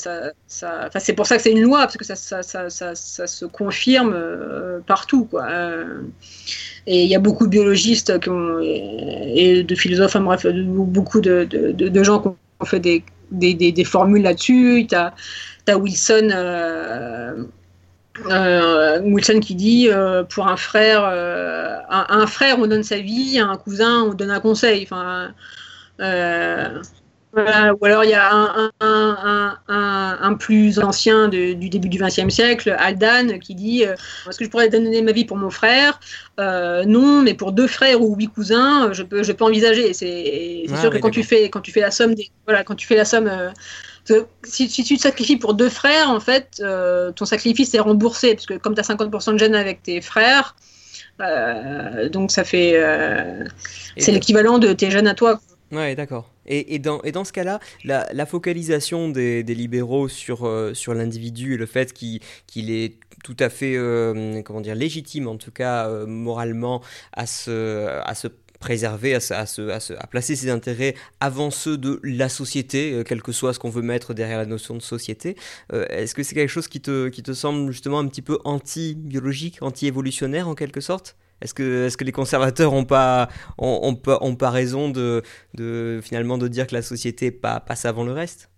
[0.46, 2.94] ça, c'est pour ça que c'est une loi, parce que ça, ça, ça
[3.26, 4.14] se confirme
[4.86, 5.24] partout.
[5.24, 5.46] Quoi.
[6.86, 11.20] et il y a beaucoup de biologistes qui ont, et de philosophes, enfin, bref, beaucoup
[11.20, 14.86] de, de, de, gens qui ont fait des, des, des, des formules là-dessus.
[14.88, 15.14] Tu as,
[15.66, 17.44] as, Wilson euh,
[18.24, 23.56] Wilson qui dit euh, pour un frère, euh, un, frère on donne sa vie, un
[23.56, 24.82] cousin on donne un conseil.
[24.82, 25.34] Enfin,
[26.00, 32.74] ou alors il y a un, un, un plus ancien du début du XXe siècle,
[32.78, 36.00] Aldan, qui dit Est-ce que je pourrais donner ma vie pour mon frère?
[36.38, 39.92] Non, mais pour deux frères ou huit cousins, je peux, je peux envisager.
[39.92, 42.86] C'est sûr que quand tu, fais, quand tu fais la somme, des, voilà, quand tu
[42.86, 43.30] fais la somme
[44.44, 48.46] si, tu te sacrifies pour deux frères, en fait, euh, ton sacrifice est remboursé, parce
[48.46, 50.56] que comme tu as 50% de gènes avec tes frères,
[51.20, 52.72] euh, donc ça fait.
[52.76, 53.44] Euh,
[53.96, 55.40] c'est l'équivalent de tes gènes à toi.
[55.72, 56.30] Ouais, d'accord.
[56.46, 60.94] Et, et, dans, et dans ce cas-là, la, la, focalisation des, des libéraux sur, sur
[60.94, 62.20] l'individu et le fait qu'il
[62.70, 63.76] est tout à fait
[64.44, 66.80] comment dire, légitime, en tout cas moralement,
[67.12, 68.28] à se, à se
[68.58, 73.32] préserver, à, à, à, placer ses intérêts avant ceux de la société, euh, quel que
[73.32, 75.36] soit ce qu'on veut mettre derrière la notion de société.
[75.72, 78.38] Euh, est-ce que c'est quelque chose qui te, qui te semble justement un petit peu
[78.44, 81.16] anti-biologique, anti-évolutionnaire en quelque sorte?
[81.40, 83.28] Est-ce que, est que les conservateurs n'ont pas,
[83.58, 85.22] ont, ont, pas raison de,
[85.54, 88.50] de, finalement de dire que la société passe avant le reste?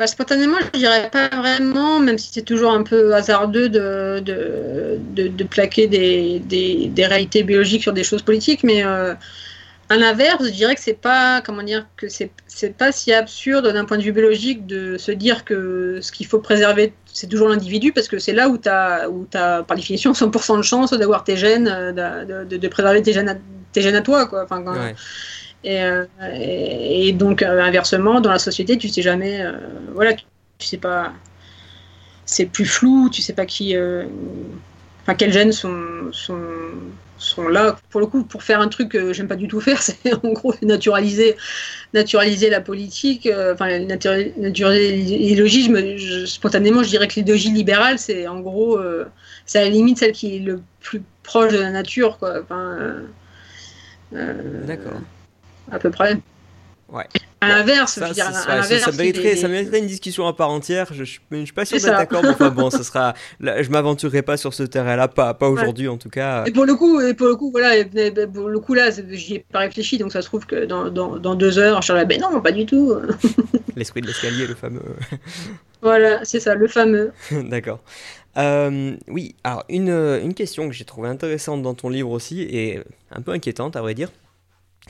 [0.00, 5.28] Bah, spontanément, je dirais pas vraiment, même si c'est toujours un peu hasardeux de, de,
[5.28, 9.12] de, plaquer des, des, des, réalités biologiques sur des choses politiques, mais euh,
[9.90, 12.30] à l'inverse, je dirais que c'est pas, comment dire, que c'est,
[12.78, 16.38] pas si absurde d'un point de vue biologique de se dire que ce qu'il faut
[16.38, 20.12] préserver, c'est toujours l'individu, parce que c'est là où tu as, où as, par définition,
[20.12, 23.34] 100% de chance d'avoir tes gènes, de, de, de préserver tes gènes, à,
[23.72, 24.46] tes gènes à toi, quoi.
[24.50, 24.92] Euh,
[25.64, 29.52] et, et, donc, euh, inversement, dans la société, tu sais jamais, euh,
[29.94, 30.24] voilà, tu,
[30.66, 31.12] sais pas,
[32.24, 33.76] c'est plus flou, tu sais pas qui,
[35.02, 36.40] enfin, quels gènes sont, sont,
[37.18, 37.76] sont là.
[37.90, 40.32] Pour le coup, pour faire un truc que j'aime pas du tout faire, c'est en
[40.32, 41.36] gros naturaliser,
[41.92, 45.70] naturaliser la politique, enfin, naturaliser l'idéologie.
[46.26, 48.80] spontanément, je dirais que l'idéologie libérale, c'est en gros,
[49.44, 52.40] c'est à la limite celle qui est le plus proche de la nature, quoi.
[54.12, 55.00] D'accord
[55.70, 56.18] à peu près.
[56.92, 57.04] Ouais.
[57.40, 60.92] À l'inverse, ça, ça, mériterait, ça, mériterait, une discussion à part entière.
[60.92, 63.14] Je, je, je suis pas sûr d'être d'accord, mais enfin bon, ça sera.
[63.40, 66.44] je m'aventurerai pas sur ce terrain-là, pas, pas aujourd'hui en tout cas.
[66.44, 67.84] Et pour le coup, et pour le coup, voilà,
[68.26, 71.16] pour le coup là, j'y ai pas réfléchi, donc ça se trouve que dans, dans,
[71.16, 72.94] dans deux heures, je serai là, ben non, pas du tout.
[73.76, 74.82] L'esprit de l'escalier, le fameux.
[75.82, 77.12] voilà, c'est ça, le fameux.
[77.30, 77.80] d'accord.
[78.36, 79.90] Euh, oui, alors une,
[80.22, 83.80] une question que j'ai trouvée intéressante dans ton livre aussi et un peu inquiétante à
[83.80, 84.10] vrai dire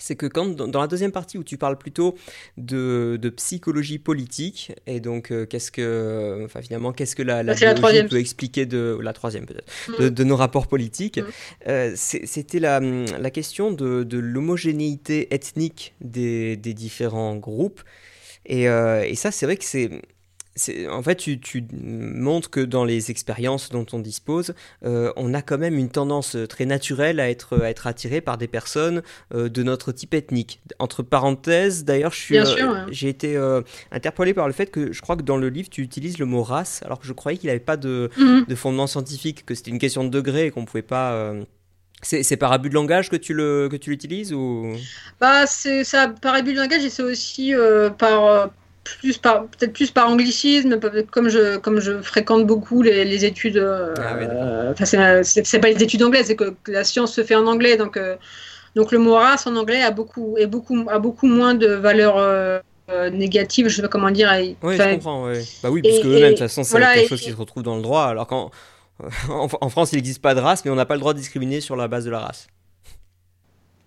[0.01, 2.17] c'est que quand dans la deuxième partie où tu parles plutôt
[2.57, 7.55] de, de psychologie politique et donc euh, qu'est-ce que enfin finalement qu'est-ce que la, la
[7.55, 9.71] biologie peut expliquer de la troisième peut-être
[10.01, 10.11] mm.
[10.11, 11.25] de, nos rapports politiques mm.
[11.69, 17.83] euh, c'était la, la, question de, de l'homogénéité ethnique des, des, différents groupes
[18.47, 19.91] et, euh, et ça c'est vrai que c'est
[20.91, 25.43] en fait, tu, tu, montres que dans les expériences dont on dispose, euh, on a
[25.43, 29.49] quand même une tendance très naturelle à être, à être attiré par des personnes euh,
[29.49, 30.61] de notre type ethnique.
[30.79, 33.39] Entre parenthèses, d'ailleurs, euh, j'ai été
[33.93, 36.43] interpellé par le fait que je crois que dans le livre, tu utilises le mot
[36.43, 38.45] race, alors que je croyais qu'il n'avait pas de, mhm.
[38.47, 41.33] de, fondement scientifique, que c'était une question de degré et qu'on ne pouvait pas.
[42.03, 44.75] C'est par abus de langage que tu le que tu l'utilises ou?
[45.21, 47.53] Bah c'est ça par abus de langage et c'est aussi
[47.99, 48.51] par
[48.85, 50.79] plus par peut-être plus par anglicisme
[51.11, 56.03] comme je comme je fréquente beaucoup les, les études euh, ah c'est pas les études
[56.03, 58.17] anglaises c'est que, la science se fait en anglais donc euh,
[58.77, 62.15] donc le mot race en anglais a beaucoup est beaucoup a beaucoup moins de valeur
[62.17, 62.61] euh,
[63.13, 64.31] négative je sais pas comment dire
[64.63, 65.31] oui je comprends
[65.63, 67.83] bah oui puisque eux-mêmes de toute façon c'est quelque chose qui se retrouve dans le
[67.83, 68.51] droit alors qu'en
[69.31, 71.61] en, France il n'existe pas de race mais on n'a pas le droit de discriminer
[71.61, 72.49] sur la base de la race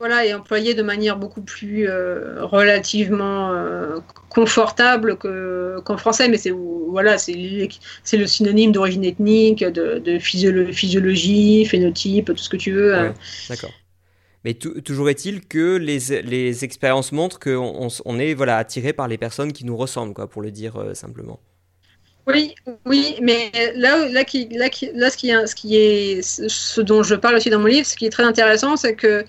[0.03, 6.51] voilà, et employé de manière beaucoup plus euh, relativement euh, confortable qu'en français, mais c'est
[6.51, 12.93] voilà, c'est le synonyme d'origine ethnique, de, de physiologie, phénotype, tout ce que tu veux.
[12.93, 13.13] Hein.
[13.47, 13.71] D'accord.
[14.43, 19.17] Mais toujours est-il que les, les expériences montrent qu'on on est voilà, attiré par les
[19.17, 21.39] personnes qui nous ressemblent, quoi, pour le dire euh, simplement.
[22.27, 26.81] Oui, oui, mais là, là, qui, là, là ce, qui est, ce qui est, ce
[26.81, 29.25] dont je parle aussi dans mon livre, ce qui est très intéressant, c'est que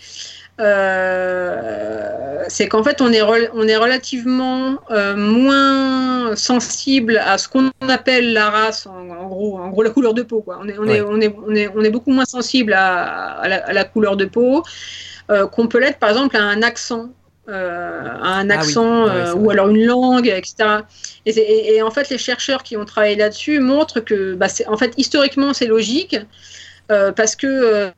[0.61, 7.70] euh, c'est qu'en fait on est, on est relativement euh, moins sensible à ce qu'on
[7.88, 10.42] appelle la race, en, gros, en gros la couleur de peau.
[10.42, 10.61] Quoi.
[10.62, 13.42] On, est, on, est, on, est, on, est, on est beaucoup moins sensible à,
[13.72, 14.62] la, couleur de peau
[15.30, 17.09] euh, qu'on peut l'être par exemple à un accent.
[17.48, 20.55] à un ah accent ou alors une langue, etc.
[21.26, 24.94] Et, et, en fait, les chercheurs qui ont travaillé là-dessus montrent que, bah, en fait,
[24.96, 26.16] historiquement, c'est logique.
[26.93, 27.47] Euh, parce que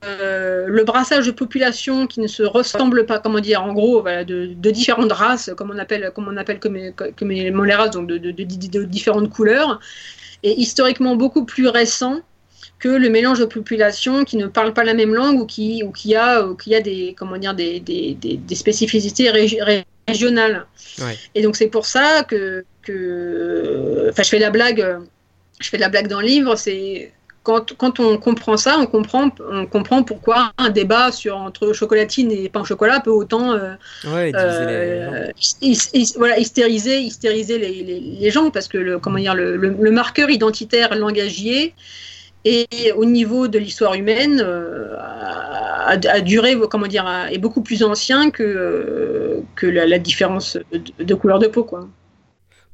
[0.05, 4.71] euh, le brassage de populations qui ne se ressemblent pas, comment dire, en gros, de,
[4.71, 8.85] différentes races, comme on appelle, comme on appelle comme, comme les races, donc de, de,
[8.85, 9.81] différentes couleurs,
[10.45, 12.21] est historiquement beaucoup plus récent
[12.79, 15.91] que le mélange de populations qui ne parlent pas la même langue ou qui, ou
[15.91, 20.67] qui, a, ou qui a des, comment dire, des, des, des, spécificités régionales.
[21.35, 24.99] Et donc c'est pour ça que, que, enfin, je fais la blague,
[25.59, 27.13] je fais la blague dans le livre, c'est
[27.47, 32.49] quand, on comprend ça, on comprend, on comprend pourquoi un débat sur, entre chocolatine et
[32.49, 33.75] pain au chocolat peut autant euh,
[34.05, 35.31] euh,
[36.17, 41.75] voilà, hystériser, hystériser les, gens, parce que le, comment dire, le, marqueur identitaire langagier
[42.45, 42.67] et
[42.97, 49.41] au niveau de l'histoire humaine euh, a, duré, comment dire, est beaucoup plus ancien que,
[49.55, 50.59] que la, différence
[50.99, 51.63] de, couleur de peau.
[51.63, 51.89] Quoi.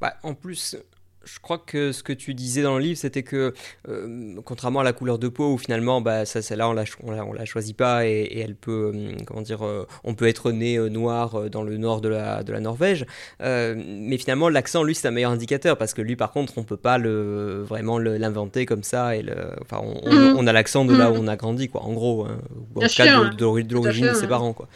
[0.00, 0.76] Bah, en plus,
[1.24, 3.54] je crois que ce que tu disais dans le livre, c'était que,
[3.88, 7.32] euh, contrairement à la couleur de peau, où finalement, bah, ça, celle-là, on la, on,
[7.32, 11.50] la, choisit pas et, elle peut, euh, comment dire, euh, on peut être né noir
[11.50, 13.06] dans le nord de la, de la Norvège.
[13.40, 16.76] mais finalement, l'accent, lui, c'est un meilleur indicateur parce que lui, par contre, on peut
[16.76, 19.16] pas le, vraiment l'inventer comme ça.
[19.16, 20.48] Et le, enfin, on, mm.
[20.48, 21.20] a l'accent de là où mm.
[21.20, 22.24] on a grandi, quoi, en gros.
[22.24, 22.38] Hein,
[22.74, 24.68] en tout cas, de, l'origine de ses parents, quoi.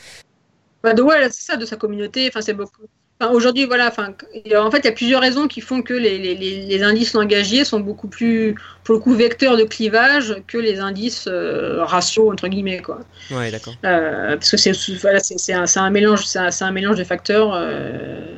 [0.82, 2.28] Bah, de, ouais, c'est ça, de sa communauté.
[2.28, 2.86] Enfin, c'est beaucoup
[3.18, 4.12] Aujourd'hui, voilà, enfin,
[4.54, 7.64] en fait, il y a plusieurs raisons qui font que les, les, les, indices langagiers
[7.64, 8.54] sont beaucoup plus,
[8.84, 13.00] pour le coup, vecteurs de clivage que les indices euh, raciaux entre guillemets, quoi.
[13.30, 13.72] Ouais, d'accord.
[13.86, 17.54] Euh, parce que c'est voilà, un, un, mélange, un, un, mélange de facteurs.
[17.54, 18.36] Euh,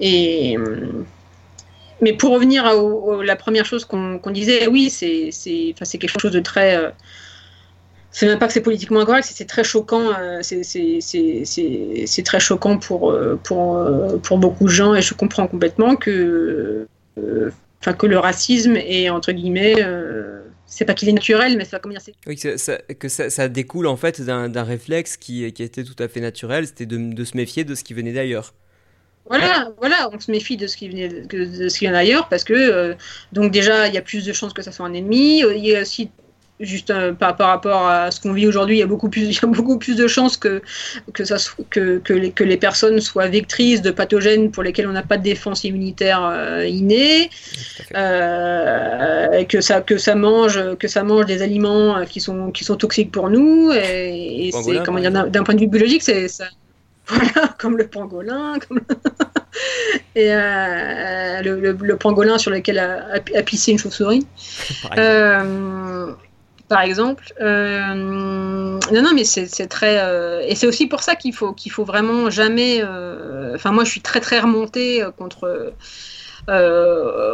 [0.00, 0.56] et
[2.00, 2.72] mais pour revenir à
[3.24, 5.30] la première chose qu'on disait, oui, c'est
[5.98, 6.94] quelque chose de très
[8.16, 10.10] c'est même pas que c'est politiquement incorrect, c'est très choquant.
[10.18, 15.46] Euh, c'est très choquant pour, euh, pour, euh, pour beaucoup de gens et je comprends
[15.46, 16.86] complètement que,
[17.78, 19.74] enfin que le racisme est entre guillemets.
[20.64, 22.56] c'est pas qu'il est naturel, mais ça comment dire Oui, que
[23.08, 26.86] ça, ça, découle en fait d'un réflexe qui, qui, était tout à fait naturel, c'était
[26.86, 28.54] de, de, se méfier de ce qui venait d'ailleurs.
[29.28, 32.44] Voilà, voilà, on se méfie de ce qui venait de, ce qui vient d'ailleurs parce
[32.44, 32.96] que
[33.34, 35.40] donc déjà il y a plus de chances que ça soit un ennemi.
[35.40, 36.10] Il y a aussi
[36.60, 39.34] juste euh, par, rapport à ce qu'on vit aujourd'hui, il y a beaucoup plus, il
[39.34, 40.62] y a beaucoup plus de chances que,
[41.12, 41.36] que, ça,
[41.70, 45.18] que, que, les, que les personnes soient vectrices de pathogènes pour lesquels on n'a pas
[45.18, 47.30] de défense immunitaire euh, innée,
[47.94, 52.76] euh, que, ça, que, ça mange, que ça mange des aliments qui sont, qui sont
[52.76, 53.72] toxiques pour nous.
[53.72, 56.46] Et, c'est, comment dire, d'un, point de vue biologique, c'est ça.
[57.08, 58.54] Voilà, comme le pangolin.
[58.66, 58.80] Comme...
[60.16, 64.26] et le, le, pangolin sur lequel a, a, pissé une chauve-souris
[66.68, 67.32] par exemple.
[67.40, 69.98] Euh, non, non, mais c'est très.
[70.00, 72.80] Euh, et c'est aussi pour ça qu'il faut, qu'il faut vraiment jamais.
[72.82, 75.72] Euh, enfin, moi, je suis très, très remontée contre.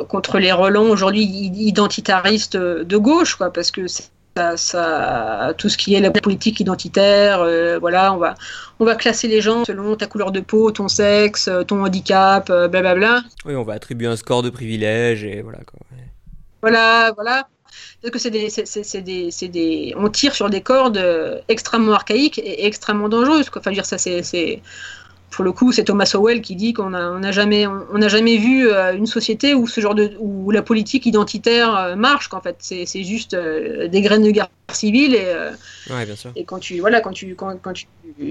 [0.08, 5.94] contre les relents aujourd'hui identitaristes de gauche, quoi, parce que ça, ça, tout ce qui
[5.94, 7.46] est la politique identitaire,
[7.78, 8.34] voilà, on va,
[8.80, 13.22] on va classer les gens selon ta couleur de peau, ton sexe, ton handicap, blablabla.
[13.44, 15.58] Oui, on va attribuer un score de privilège et voilà.
[15.58, 15.80] Quoi.
[16.62, 17.48] Voilà, voilà
[18.10, 22.66] que c'est des, c'est, des, des, on tire sur des cordes euh, extrêmement archaïques et
[22.66, 23.50] extrêmement dangereuses.
[23.54, 24.62] Enfin, dire ça, c'est,
[25.30, 28.68] pour le coup, c'est Thomas Sowell qui dit qu'on n'a on jamais, on, jamais vu
[28.68, 32.28] euh, une société où ce genre de, où la politique identitaire euh, marche.
[32.28, 36.32] Qu'en fait, c'est, juste des graines de guerre civile et, bien sûr.
[36.36, 37.86] et quand tu, voilà, quand tu, quand, quand tu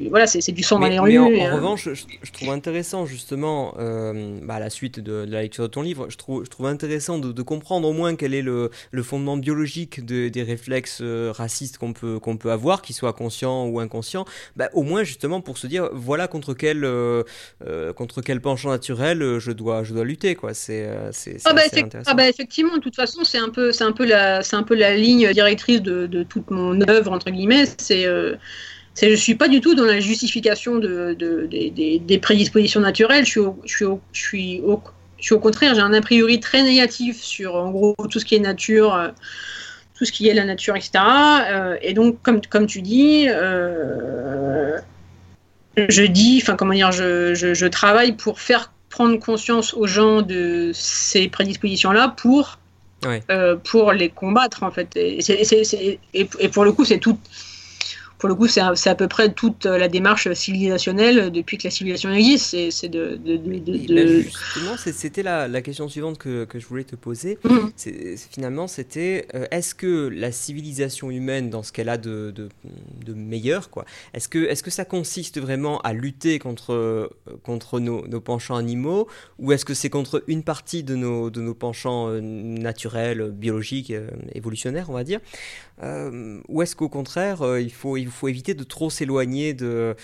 [0.10, 1.18] voilà, c'est du sang dans les rues.
[1.20, 5.64] Mais en, revanche, je, trouve intéressant justement, euh, bah, à la suite de, la lecture
[5.64, 8.70] de ton livre, je trouve, je trouve intéressant de, comprendre au moins quel est le,
[8.92, 13.66] le fondement biologique des réflexes euh, racistes qu'on peut, qu'on peut avoir, qu'ils soient conscients
[13.66, 14.26] ou inconscients.
[14.56, 17.24] Bah, au moins justement pour se dire, voilà contre quel, euh,
[17.96, 20.36] contre quel penchant naturel je dois, je dois lutter.
[20.36, 20.54] Quoi.
[20.54, 21.62] C'est, c'est, ah, bah,
[22.06, 24.64] ah bah, effectivement, de toute façon, c'est un peu, c'est un peu la, c'est un
[24.64, 27.66] peu la ligne directrice de, de toute mon œuvre entre guillemets.
[27.78, 28.06] C'est
[29.00, 33.26] je ne suis pas du tout dans la justification de, des, prédispositions naturelles.
[33.26, 34.62] Je suis, au, je, suis
[35.18, 38.26] je suis au contraire, j'ai un a priori très négatif sur en gros tout ce
[38.26, 39.10] qui est nature, euh,
[39.96, 40.92] tout ce qui est la nature, etc.
[40.98, 44.78] Euh, et donc, comme, comme tu dis, euh,
[45.78, 50.72] je dis, enfin comment dire, je, je, travaille pour faire prendre conscience aux gens de
[50.74, 52.60] ces prédispositions-là pour,
[53.70, 54.96] pour les combattre en fait.
[54.96, 57.18] Et pour le coup, c'est tout
[58.22, 62.14] pour le coup, c'est à, peu près toute la démarche civilisationnelle depuis que la civilisation
[62.14, 62.56] existe.
[62.70, 67.40] C'est de, ben, justement, c'était la, question suivante que, je voulais te poser.
[67.44, 67.72] Mhm.
[68.32, 72.32] Finalement, c'était euh, est-ce que la civilisation humaine, dans ce qu'elle a de,
[73.08, 77.10] meilleur, quoi, est-ce que, est que ça consiste vraiment à lutter contre,
[77.42, 79.08] contre nos, penchants animaux
[79.40, 83.90] ou est-ce que c'est contre une partie de nos, de nos penchants euh, naturels, biologiques,
[83.90, 85.22] euh, évolutionnaires, on va dire?
[85.82, 89.96] Ou est-ce qu'au contraire, il faut, il faut éviter de trop s'éloigner de,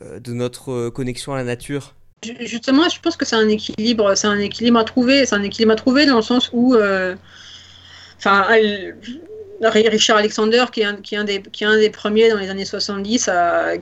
[0.00, 1.94] euh, de notre connexion à la nature?
[2.40, 5.72] Justement, je pense que c'est un équilibre, c'est un équilibre à trouver, c'est un équilibre
[5.72, 7.16] à trouver dans le sens où, euh,
[8.16, 8.46] enfin,
[9.68, 12.38] Richard Alexander, qui est, un, qui, est un des, qui est un des premiers dans
[12.38, 13.30] les années 70,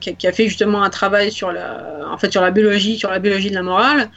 [0.01, 3.19] qui, a, fait justement un travail sur la, en fait, sur la biologie, sur la
[3.19, 4.11] biologie de la morale,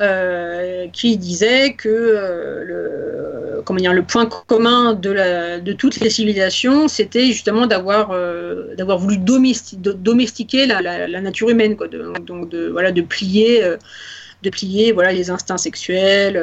[0.00, 6.00] euh, qui disait que euh, le, comment dire, le point commun de, la, de toutes
[6.00, 12.48] les civilisations, c'était justement d'avoir euh, d'avoir voulu domestiquer la, la, nature humaine, quoi, donc
[12.48, 13.62] de, voilà, de plier
[14.42, 16.42] de plier voilà, les instincts sexuels,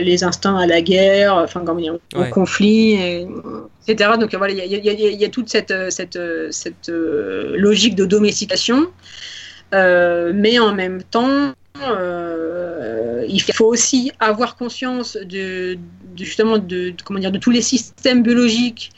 [0.00, 3.26] les, instincts à la guerre, enfin, au conflit,
[3.94, 6.18] Donc voilà, il y, a toute cette, cette,
[6.50, 8.88] cette euh, logique de domestication,
[9.74, 15.78] euh, mais en même temps, euh, il faut aussi avoir conscience de,
[16.18, 18.90] justement de, comment dire de tous les systèmes biologiques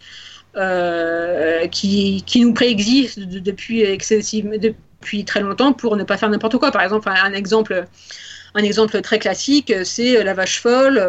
[1.70, 6.72] qui, qui, nous préexistent depuis depuis très longtemps pour ne pas faire n'importe quoi.
[6.72, 7.86] Par exemple, un exemple
[8.54, 11.00] un exemple très classique, c'est la vache folle.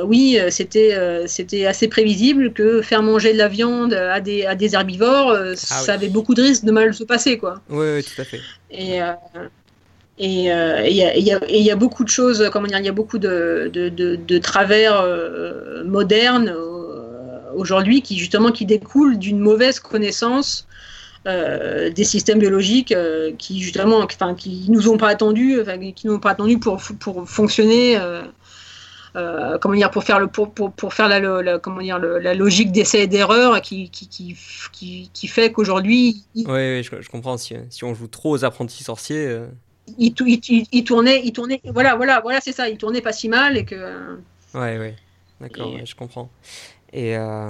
[0.00, 4.46] Euh, oui, c'était euh, c'était assez prévisible que faire manger de la viande à des,
[4.46, 7.60] à des herbivores, euh, ah ça avait beaucoup de risques de mal se passer, quoi.
[7.68, 8.40] Oui, oui tout à fait.
[8.70, 9.00] Et
[10.22, 13.70] et il y, y, a beaucoup de choses, comment dire, il y a beaucoup de,
[13.72, 15.02] de, de, de travers
[15.86, 16.54] modernes
[17.54, 20.66] aujourd'hui qui justement qui découlent d'une mauvaise connaissance
[21.26, 25.60] euh, des systèmes biologiques euh, qui justement, enfin, qui nous ont pas attendu,
[25.94, 27.98] qui nous ont pas attendu pour, pour fonctionner.
[29.16, 32.70] Euh, comment dire pour faire le pour, pour, pour faire la, comment dire la logique
[32.70, 37.82] d'essai et d'erreur qui qui, qui, qui, fait qu'aujourd'hui oui, oui je, comprends si, si
[37.82, 39.40] on joue trop aux apprentis sorciers
[39.98, 43.28] il, il, il, tournait il tournait voilà voilà voilà c'est ça il tournait pas si
[43.28, 43.74] mal et que
[44.54, 44.94] ouais ouais
[45.40, 46.30] d'accord je comprends
[46.92, 47.48] et euh,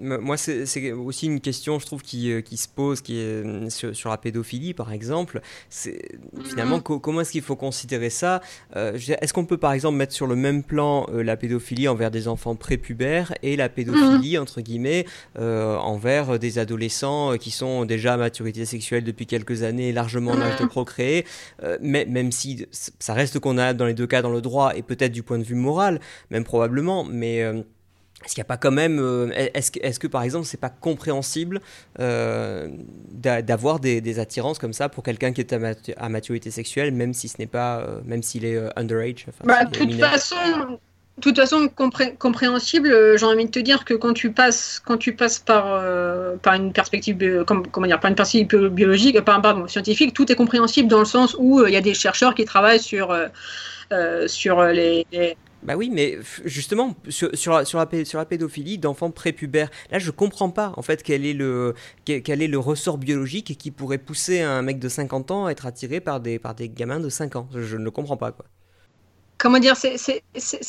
[0.00, 3.68] moi, c'est aussi une question, je trouve, qui, euh, qui se pose qui est euh,
[3.68, 5.42] sur, la pédophilie, par exemple.
[5.68, 8.40] C'est finalement comment est-ce qu'il faut considérer ça?
[8.74, 12.54] Est-ce qu'on peut, par exemple, mettre sur le même plan la pédophilie envers des enfants
[12.54, 14.42] prépubères et la pédophilie, mhm.
[14.42, 15.06] entre guillemets,
[15.36, 20.58] envers des adolescents qui sont déjà à maturité sexuelle depuis quelques années, largement en âge
[20.58, 20.70] de mhm.
[20.70, 21.26] procréer,
[21.80, 24.82] mais, même si ça reste qu'on a dans les deux cas dans le droit et
[24.82, 26.00] peut-être du point de vue moral,
[26.30, 27.44] même probablement, mais
[28.24, 28.98] est-ce qu'il n'y a pas quand même.
[29.00, 31.60] Euh, est-ce que, est que, par exemple, c'est pas compréhensible
[31.98, 32.68] euh,
[33.12, 35.52] d'avoir des, attirances comme ça pour quelqu'un qui est
[35.96, 37.80] à, maturité sexuelle, même si ce n'est pas.
[37.80, 40.36] Euh, même s'il est underage bah, De toute façon.
[41.20, 41.68] toute façon,
[42.18, 45.82] compréhensible, j'ai envie de te dire que quand tu passes, quand tu passes par,
[46.40, 51.00] par une perspective, comment dire, par une perspective biologique, pardon, scientifique, tout est compréhensible dans
[51.00, 53.16] le sens où il y a des chercheurs qui travaillent sur,
[54.26, 55.06] sur les
[55.62, 60.50] bah oui, mais justement, sur, sur, la, sur, la, pédophilie d'enfants prépubères, là je comprends
[60.50, 64.62] pas en fait quel est, le, quel est le ressort biologique qui pourrait pousser un
[64.62, 67.48] mec de 50 ans à être attiré par des, par des gamins de 5 ans.
[67.54, 68.44] Je, ne le comprends pas quoi.
[69.38, 70.22] Comment dire, c'est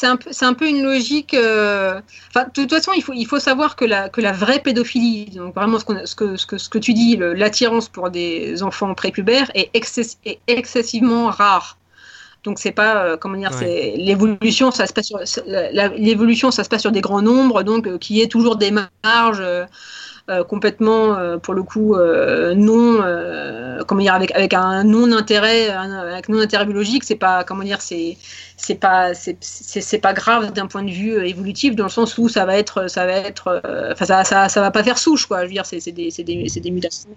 [0.03, 1.35] un, un, peu une logique.
[1.35, 2.01] Euh,
[2.35, 5.53] de toute façon, il faut, il faut savoir que la, que la vraie pédophilie, donc
[5.53, 9.51] vraiment ce, ce, que, ce, que, ce que tu dis, l'attirance pour des enfants prépubères,
[9.53, 11.77] est, est excessivement rare.
[12.43, 15.19] Donc c'est pas euh, comment dire, c'est l'évolution, ça se passe sur
[15.95, 19.41] l'évolution, ça se passe sur des grands nombres, donc euh, qui est toujours des marges
[19.41, 19.65] euh,
[20.47, 23.01] complètement pour le coup non,
[23.87, 27.81] comment dire, avec avec un non intérêt, avec non intérêt biologique, c'est pas comment dire,
[27.81, 28.17] c'est
[28.57, 32.45] c'est pas c'est pas grave d'un point de vue évolutif dans le sens où ça
[32.45, 35.41] va être ça va être, enfin ça, ça, ça va pas faire souche quoi.
[35.41, 37.09] Je veux dire c'est des c'est des, des mutations.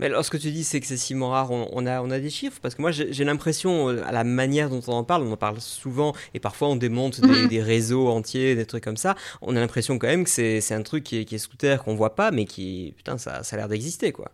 [0.00, 2.82] Mais lorsque tu dis c'est excessivement rare, on, a, on a des chiffres Parce que
[2.82, 6.14] moi, j'ai l'impression, euh, à la manière dont on en parle, on en parle souvent,
[6.34, 7.64] et parfois on démonte des, mhm.
[7.64, 11.04] réseaux entiers, des trucs comme ça, on a l'impression quand même que c'est un truc
[11.04, 13.58] qui est, qui est sous terre, qu'on voit pas, mais qui, putain, ça, ça a
[13.58, 14.30] l'air d'exister, quoi.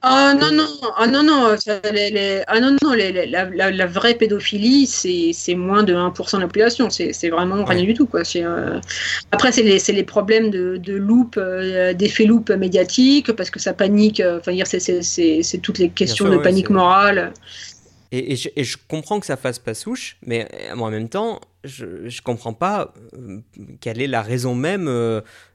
[0.00, 1.56] Ah non, non, ah non, non,
[1.92, 6.46] les, ah non, non les, la, la, vraie pédophilie, c'est moins de 1% de la
[6.46, 8.06] population, c'est vraiment rien du tout.
[8.06, 8.22] Quoi.
[8.36, 8.80] Euh...
[9.32, 13.72] Après, c'est les, les, problèmes de, de loop, euh, d'effet loop médiatique, parce que ça
[13.72, 17.32] panique, euh, enfin, c'est toutes les questions de panique morale.
[18.12, 21.40] Et, et, je, et, je, comprends que ça fasse pas souche, mais en même temps,
[21.64, 22.94] je ne comprends pas
[23.80, 24.88] quelle est la raison même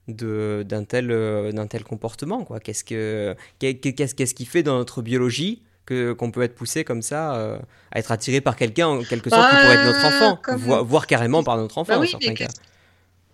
[0.07, 2.59] d'un tel, euh, d'un tel comportement quoi.
[2.59, 7.01] Qu'est-ce que qu'est-ce qu'est-ce qui fait dans notre biologie que qu'on peut être poussé comme
[7.01, 7.57] ça euh,
[7.91, 11.43] à être attiré par quelqu'un en quelque sorte qui pourrait être notre enfant, voire, carrément
[11.43, 12.51] par notre enfant bah oui, dans certains cas.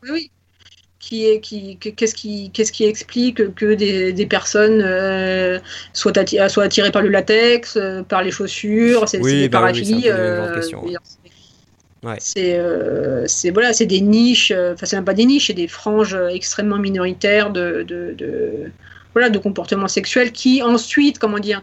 [0.10, 0.32] Oui,
[1.00, 5.60] qui est qui qu'est-ce qui qu'est-ce qui explique que des, des personnes euh,
[5.94, 9.72] soient, attirées, soient attirées par le latex, par les chaussures, c'est oui, bah
[12.20, 15.54] C'est euh, c'est voilà, c'est des niches, euh, enfin c'est même pas des niches, c'est
[15.54, 18.72] des franges extrêmement minoritaires de, de,
[19.14, 21.62] voilà de comportements sexuels qui ensuite, comment dire,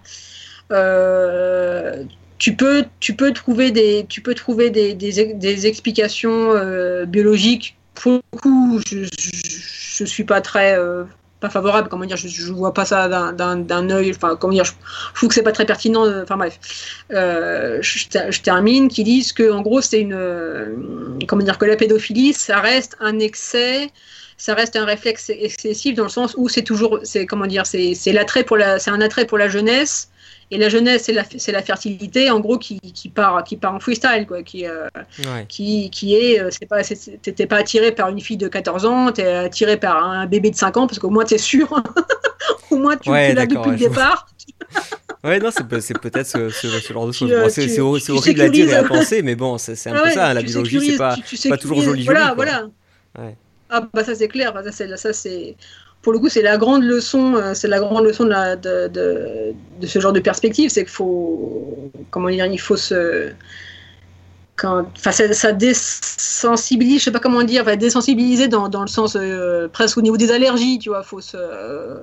[0.73, 2.05] euh,
[2.39, 6.53] tu peux tu peux trouver des tu peux trouver des, des, explications
[7.07, 7.77] biologiques.
[7.95, 10.77] Pour le coup, je, je, suis pas très
[11.41, 14.73] pas favorable, comment dire, je, je vois pas ça d'un œil, enfin, comment dire, je,
[15.15, 16.59] trouve que c'est pas très pertinent, euh, enfin bref.
[17.13, 20.75] Euh, je, termine, qui disent que, en gros, c'est une, euh,
[21.29, 23.91] comment dire, que la pédophilie, ça reste un excès,
[24.39, 28.13] ça reste un réflexe excessif dans le sens où c'est toujours, c'est, comment dire, c'est
[28.13, 30.11] l'attrait pour la, c'est un attrait pour la jeunesse,
[30.51, 34.27] et la jeunesse, c'est la, fertilité, en gros, qui, qui, part, qui part en freestyle,
[34.29, 34.89] quoi, qui, euh,
[35.49, 39.11] qui, qui est, euh, c'est pas, t'étais pas attiré par une fille de 14 ans,
[39.11, 41.69] t'es attiré par un bébé de 5 ans, parce qu'au moins t'es sûr,
[42.71, 44.29] au moins tu, l'as depuis le départ.
[45.25, 47.33] Ouais, non, c'est peut-être ce, genre de choses.
[47.49, 50.43] c'est horrible à dire et à penser, mais bon, c'est un peu ça, hein, la
[50.43, 51.17] biologie, c'est pas,
[51.49, 52.05] pas toujours joli.
[52.05, 52.69] Voilà, voilà.
[53.69, 54.55] Ah, bah ça, c'est clair.
[54.71, 55.57] Ça, c'est.
[56.07, 59.53] Pour le coup, c'est la grande leçon, euh, c'est la grande leçon de,
[59.85, 63.33] ce genre de perspective, c'est qu'il faut, comment dire, il faut se,
[64.63, 69.67] enfin, ça, désensibilise, je sais pas comment dire, enfin, désensibiliser dans, dans le sens euh,
[69.67, 71.39] presque au niveau des allergies, tu vois, faut se,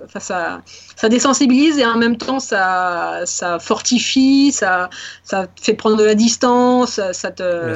[0.04, 0.62] enfin, ça,
[0.98, 4.90] ça désensibilise et en même temps ça, ça fortifie, ça,
[5.24, 7.74] ça fait prendre de la distance, ça te,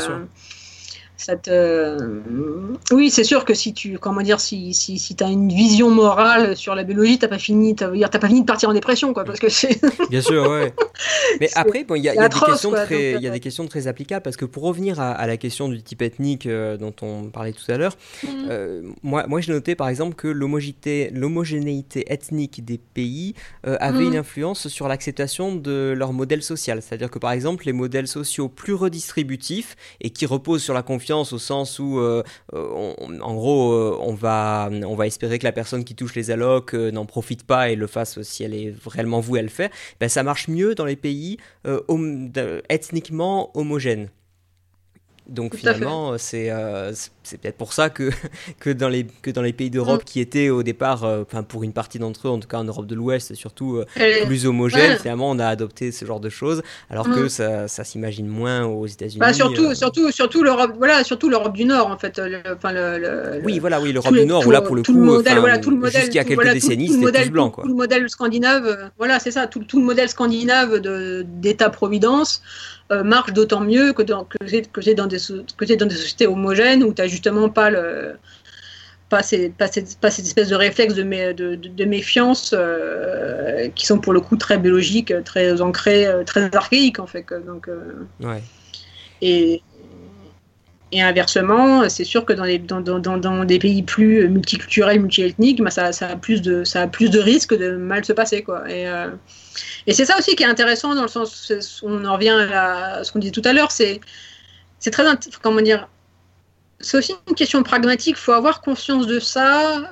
[2.92, 6.56] oui, c'est sûr que si tu, comment dire, si, si, si as une vision morale
[6.56, 9.40] sur la biologie, t'as pas fini, t'as pas fini de partir en dépression, quoi, parce
[9.40, 9.80] que c'est.
[10.10, 10.74] Bien sûr, ouais.
[11.40, 14.22] Mais après, il y, a, des questions très, il y a des questions très applicables
[14.22, 17.70] parce que pour revenir à, la question du type ethnique euh, dont on parlait tout
[17.72, 17.98] à l'heure,
[18.50, 23.34] euh, moi, moi, j'ai noté par exemple que l'homogénéité ethnique des pays
[23.66, 26.82] euh, avait une influence sur l'acceptation de leur modèle social.
[26.82, 31.07] C'est-à-dire que par exemple, les modèles sociaux plus redistributifs et qui reposent sur la confiance
[31.16, 35.52] au sens où, euh, euh, en gros, euh, on, va, on va espérer que la
[35.52, 39.20] personne qui touche les allocs n'en profite pas et le fasse si elle est réellement
[39.20, 41.38] vouée à le faire, ben, ça marche mieux dans les pays
[42.70, 44.10] ethniquement homogènes.
[45.28, 46.52] Donc finalement, c'est
[47.28, 48.10] c'est peut-être pour ça que,
[48.60, 50.06] que, dans les, que dans les pays d'Europe mm.
[50.06, 52.88] qui étaient au départ, euh, pour une partie d'entre eux, en tout cas en Europe
[52.88, 57.10] de l'Ouest, surtout euh, plus homogène, finalement on a adopté ce genre de choses, alors
[57.10, 57.30] que mm.
[57.30, 59.20] ça, ça s'imagine moins aux États-Unis.
[59.20, 59.76] Bah, surtout, euh.
[59.76, 62.18] surtout, surtout l'Europe, voilà, surtout l'Europe du Nord en fait.
[62.18, 65.40] Le, le, oui, voilà, oui, l'Europe du Nord, où là pour le coup, le modèle,
[65.40, 67.64] voilà, tout le modèle, quelques voilà, décennies, c'était tous blanc, quoi.
[67.64, 72.42] Tout le modèle scandinave, voilà, c'est ça, tout, tout, le modèle scandinave d'État-providence.
[73.04, 76.94] Marche d'autant mieux que dans, que, que dans, des, que dans des sociétés homogènes où
[76.94, 78.16] tu as justement pas le
[79.10, 83.86] pas, ces, pas, cette, pas cette espèce de réflexe de, de, de, méfiance euh, qui
[83.86, 87.26] sont pour le coup très biologiques, très ancrés, euh, très archaïques en fait.
[87.46, 88.42] Donc, euh, ouais.
[89.22, 89.62] et,
[90.92, 96.42] et inversement, c'est sûr que dans, des pays plus multiculturels, multiethniques, bah ça, a plus
[96.42, 98.42] de, risques de mal se passer.
[98.42, 98.64] Quoi.
[98.72, 98.88] Et,
[99.94, 103.20] c'est ça aussi qui est intéressant dans le sens, on en revient à, ce qu'on
[103.20, 104.00] disait tout à l'heure, c'est,
[104.92, 105.04] très,
[105.42, 105.90] comment dire,
[106.80, 108.16] c'est aussi une question pragmatique.
[108.18, 109.92] Il faut avoir conscience de ça.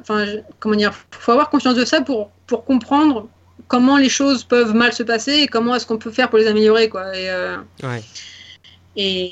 [0.59, 2.31] Comment dire faut avoir conscience de ça pour,
[2.65, 3.27] comprendre
[3.67, 6.47] comment les choses peuvent mal se passer et comment est-ce qu'on peut faire pour les
[6.47, 6.89] améliorer.
[6.95, 7.57] Euh.
[8.97, 9.31] Et,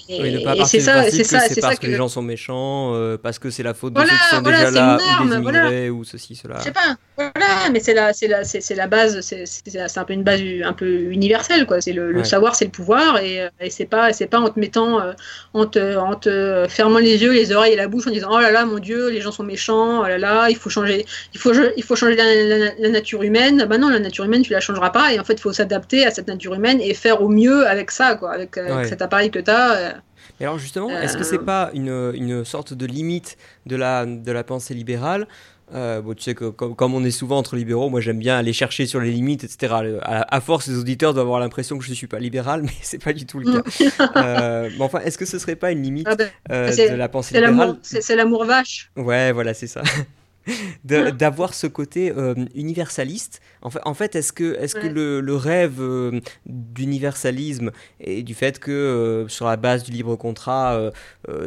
[0.65, 3.63] c'est ça, c'est ça, c'est parce que, les gens sont méchants, euh, parce que c'est
[3.63, 6.57] la faute de ceux qui sont déjà là, ou des immigrés, ou ceci, cela.
[6.59, 7.22] Je sais pas.
[7.35, 10.73] Voilà, mais c'est la, c'est la, c'est la base, c'est un peu une base un
[10.73, 11.81] peu universelle, quoi.
[11.81, 15.01] C'est le, savoir, c'est le pouvoir, et, et c'est pas, c'est pas en te mettant,
[15.01, 15.13] euh,
[15.53, 18.39] en te, en te fermant les yeux, les oreilles et la bouche en disant oh
[18.39, 21.39] là là, mon Dieu, les gens sont méchants, oh là là, il faut changer, il
[21.39, 23.65] faut, il faut changer la, nature humaine.
[23.67, 26.05] Bah non, la nature humaine, tu la changeras pas, et en fait, il faut s'adapter
[26.05, 29.31] à cette nature humaine et faire au mieux avec ça, quoi, avec, avec cet appareil
[29.31, 29.75] que tu as.
[29.75, 29.91] Euh,
[30.39, 34.05] et alors justement, est-ce que c'est euh, pas une, une, sorte de limite de la,
[34.05, 35.27] de la pensée libérale
[35.73, 38.53] euh, bon, tu sais que comme, on est souvent entre libéraux, moi j'aime bien aller
[38.53, 39.73] chercher sur les limites, etc.
[40.01, 43.03] À, force, les auditeurs doivent avoir l'impression que je ne suis pas libéral, mais c'est
[43.03, 43.63] pas du tout le cas.
[44.15, 47.35] euh, mais enfin, est-ce que ce serait pas une limite ah ben, de la pensée
[47.35, 47.77] libérale?
[47.81, 48.91] C'est l'amour vache.
[48.95, 49.81] Ouais, voilà, c'est ça.
[50.83, 53.41] d'avoir ce côté euh, universaliste.
[53.61, 58.33] En fait, en fait est-ce que, est que le, le, rêve euh, d'universalisme et du
[58.33, 60.91] fait que euh, sur la base du libre contrat,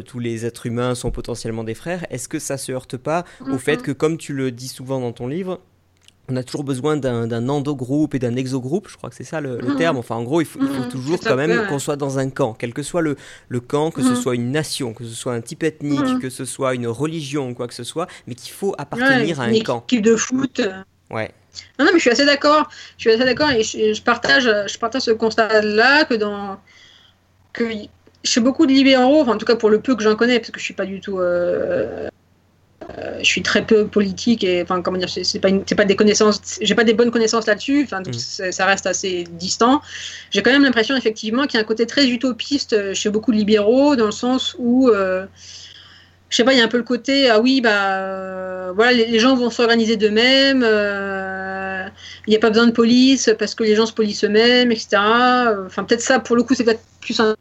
[0.06, 3.58] tous les êtres humains sont potentiellement des frères, est-ce que ça se heurte pas au
[3.58, 5.60] fait que, comme tu le dis souvent dans ton livre,
[6.28, 9.58] on a toujours besoin d'un endogroupe et d'un exogroupe, je crois que c'est ça le,
[9.58, 9.76] mhm.
[9.76, 9.96] terme.
[9.96, 10.88] Enfin, en gros, il faut, mhm.
[10.88, 13.16] toujours quand même qu'on soit dans un camp, quel que soit le,
[13.48, 14.16] le camp, que ce mhm.
[14.16, 17.68] soit une nation, que ce soit un type ethnique, que ce soit une religion, quoi
[17.68, 19.84] que ce soit, mais qu'il faut appartenir à un camp.
[19.86, 20.60] Équipe de foot.
[21.10, 21.30] Ouais.
[21.78, 22.68] Non, non, mais je suis assez d'accord.
[22.98, 26.58] Je suis assez d'accord et je, partage, je partage ce constat-là que dans
[27.52, 27.64] que
[28.22, 30.50] chez beaucoup de libéraux, enfin, en tout cas pour le peu que j'en connais, parce
[30.50, 32.08] que je suis pas du tout euh,
[33.18, 36.40] je suis très peu politique et enfin comment dire c'est pas c'est pas des connaissances
[36.60, 38.52] j'ai pas des bonnes connaissances là-dessus enfin mm.
[38.52, 39.82] ça reste assez distant
[40.30, 43.32] j'ai quand même l'impression effectivement qu'il y a un côté très utopiste euh, chez beaucoup
[43.32, 45.26] de libéraux dans le sens où euh,
[46.28, 49.18] je sais pas il y a un peu le côté ah oui bah voilà les,
[49.18, 53.86] gens vont s'organiser d'eux-mêmes il n'y a pas besoin de police parce que les gens
[53.86, 54.86] se policent eux-mêmes etc
[55.66, 57.36] enfin peut-être ça pour le coup c'est peut-être plus un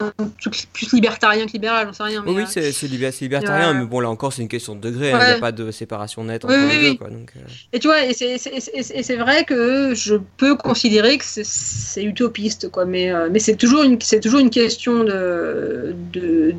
[0.74, 2.24] plus libertarien que libéral, j'en sais rien.
[2.28, 2.88] oui, euh, c'est
[3.20, 5.52] libertarien, mais bon, là encore, c'est une question de degré, hein, il n'y a pas
[5.52, 6.98] de séparation nette entre les deux.
[6.98, 7.40] Quoi, donc, euh.
[7.74, 13.12] Et tu vois, et c'est vrai que je peux considérer que c'est utopiste, quoi, mais,
[13.12, 15.04] euh, mais c'est toujours, une, toujours une question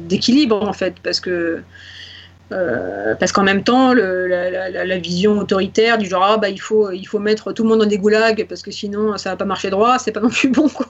[0.08, 1.60] d'équilibre, de, en fait, parce que
[2.52, 6.48] Euh, parce qu'en même temps, le, la, la, la, vision autoritaire du genre ah, bah
[6.48, 9.30] il faut il faut mettre tout le monde dans des goulags parce que sinon ça
[9.30, 10.86] va pas marcher droit, c'est pas non plus bon quoi.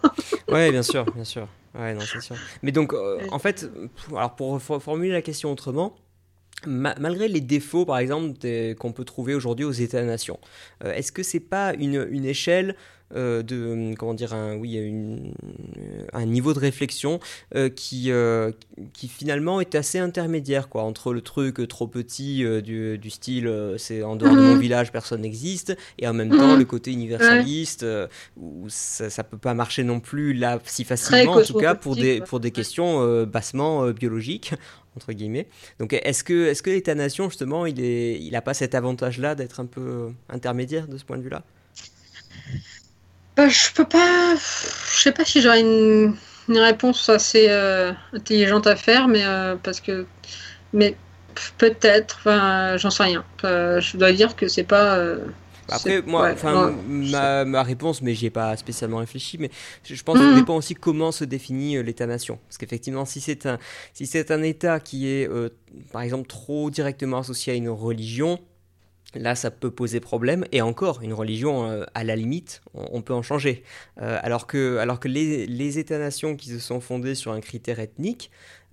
[0.49, 1.49] Ouais, bien sûr, bien sûr.
[1.79, 2.37] Ouais, non, c'est sûr.
[2.63, 3.71] Mais donc euh, en fait,
[4.11, 5.97] alors pour formuler la question autrement,
[6.67, 8.37] malgré les défauts, par exemple,
[8.79, 10.39] qu'on peut trouver aujourd'hui aux États-nations,
[10.85, 12.77] euh, est-ce que c'est pas une, une échelle
[13.15, 15.33] euh, de comment dire un oui une,
[16.13, 17.21] un niveau de réflexion
[17.55, 18.11] euh, qui
[18.93, 24.03] qui finalement est assez intermédiaire quoi entre le truc trop petit du, du, style c'est
[24.03, 24.61] en dehors de mon mhm.
[24.61, 26.59] village personne n'existe et en même temps mhm.
[26.59, 27.87] le côté universaliste
[28.37, 31.97] où ça, ça peut pas marcher non plus là si facilement en tout cas pour
[31.97, 34.55] des pour des questions bassement biologiques
[34.97, 35.47] entre guillemets.
[35.79, 39.67] Donc est-ce que, est-ce que l'État-nation, justement, il n'a il pas cet avantage-là d'être un
[39.67, 41.45] peu intermédiaire de ce point de vue-là?
[43.37, 44.35] Bah, Je peux pas...
[44.35, 46.17] Je sais pas si j'aurais une,
[46.49, 50.07] une, réponse assez euh, intelligente à faire, mais euh, parce que...
[50.73, 50.97] Mais
[51.59, 53.25] peut-être, enfin, j'en sais rien.
[53.43, 54.97] je dois dire que c'est pas...
[54.97, 55.19] Euh,
[55.69, 59.51] après, moi, enfin, ma, ma, réponse, mais j'y ai pas spécialement réfléchi, mais
[59.83, 60.37] je pense que ça mmh.
[60.37, 62.39] dépend aussi comment se définit euh, l'État-nation.
[62.47, 63.59] Parce qu'effectivement, si c'est un,
[63.93, 65.49] si c'est un État qui est, euh,
[65.93, 68.39] par exemple, trop directement associé à une religion,
[69.19, 70.45] Là, ça peut poser problème.
[70.53, 73.63] Et encore, une religion, euh, à la limite, on, peut en changer.
[73.97, 78.31] alors que, alors que les États-nations qui se sont fondés sur un critère ethnique,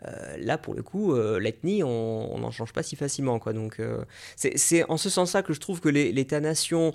[0.08, 3.39] euh, là, pour le coup, euh, l'ethnie, on n'en change pas si facilement.
[3.39, 3.54] Quoi.
[3.54, 4.04] Donc, euh,
[4.36, 6.93] c'est en ce sens-là que je trouve que l'État-nation,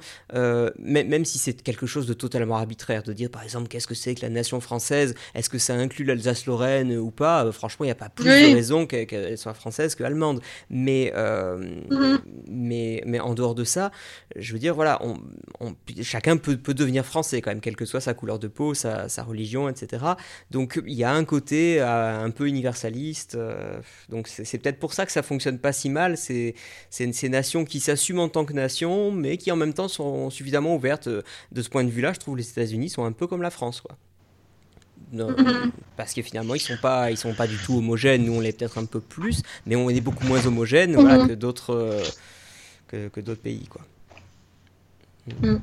[0.78, 4.14] même si c'est quelque chose de totalement arbitraire, de dire par exemple qu'est-ce que c'est
[4.14, 7.96] que la nation française, est-ce que ça inclut l'Alsace-Lorraine ou pas, franchement, il n'y a
[7.96, 10.40] pas plus de raison qu'elle soit française que allemande.
[10.70, 12.18] Mais, mm-hmm.
[12.48, 13.90] mais, mais en dehors de ça,
[14.36, 18.00] je veux dire, voilà, on, chacun peut, peut, devenir français quand même, quelle que soit
[18.00, 20.04] sa couleur de peau, sa, sa religion, etc.
[20.50, 22.97] Donc, il y a un côté un peu universaliste
[23.34, 26.16] euh, donc c'est peut-être pour ça que ça fonctionne pas si mal.
[26.16, 26.54] C'est
[26.90, 30.74] ces nations qui s'assument en tant que nation, mais qui en même temps sont suffisamment
[30.74, 31.08] ouvertes.
[31.08, 31.22] Euh,
[31.52, 33.80] de ce point de vue-là, je trouve les États-Unis sont un peu comme la France,
[33.80, 33.96] quoi.
[35.14, 35.70] Mm-hmm.
[35.96, 38.52] parce que finalement ils sont pas ils sont pas du tout homogènes nous on l'est
[38.52, 41.28] peut-être un peu plus mais on est beaucoup moins homogène mm-hmm.
[41.28, 43.80] que d'autres euh, que, d'autres pays quoi
[45.40, 45.56] mm.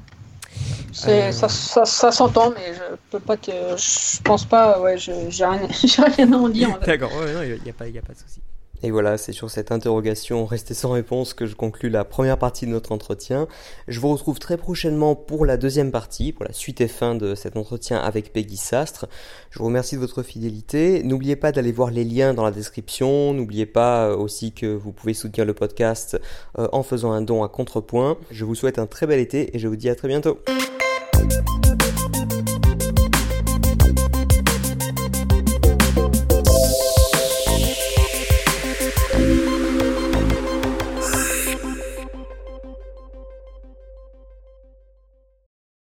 [1.08, 3.52] Euh, ça, ça, ça s'entend, mais je peux pas te.
[3.52, 5.14] Je pense pas, ouais, j'ai
[5.46, 5.68] rien,
[6.18, 6.80] rien à en dire.
[6.80, 7.12] D'accord,
[7.44, 8.42] il n'y a, pas, a pas de souci.
[8.84, 12.66] Et voilà, c'est sur cette interrogation restée sans réponse que je conclus la première partie
[12.66, 13.48] de notre entretien.
[13.88, 17.36] Je vous retrouve très prochainement pour la deuxième partie, pour la suite et fin de
[17.36, 19.08] cet entretien avec Peggy Sastre.
[19.50, 21.04] Je vous remercie de votre fidélité.
[21.04, 23.34] N'oubliez pas d'aller voir les liens dans la description.
[23.34, 26.20] N'oubliez pas euh, aussi que vous pouvez soutenir le podcast
[26.60, 28.18] euh, en faisant un don à contrepoint.
[28.32, 30.40] Je vous souhaite un très bel été et je vous dis à très bientôt.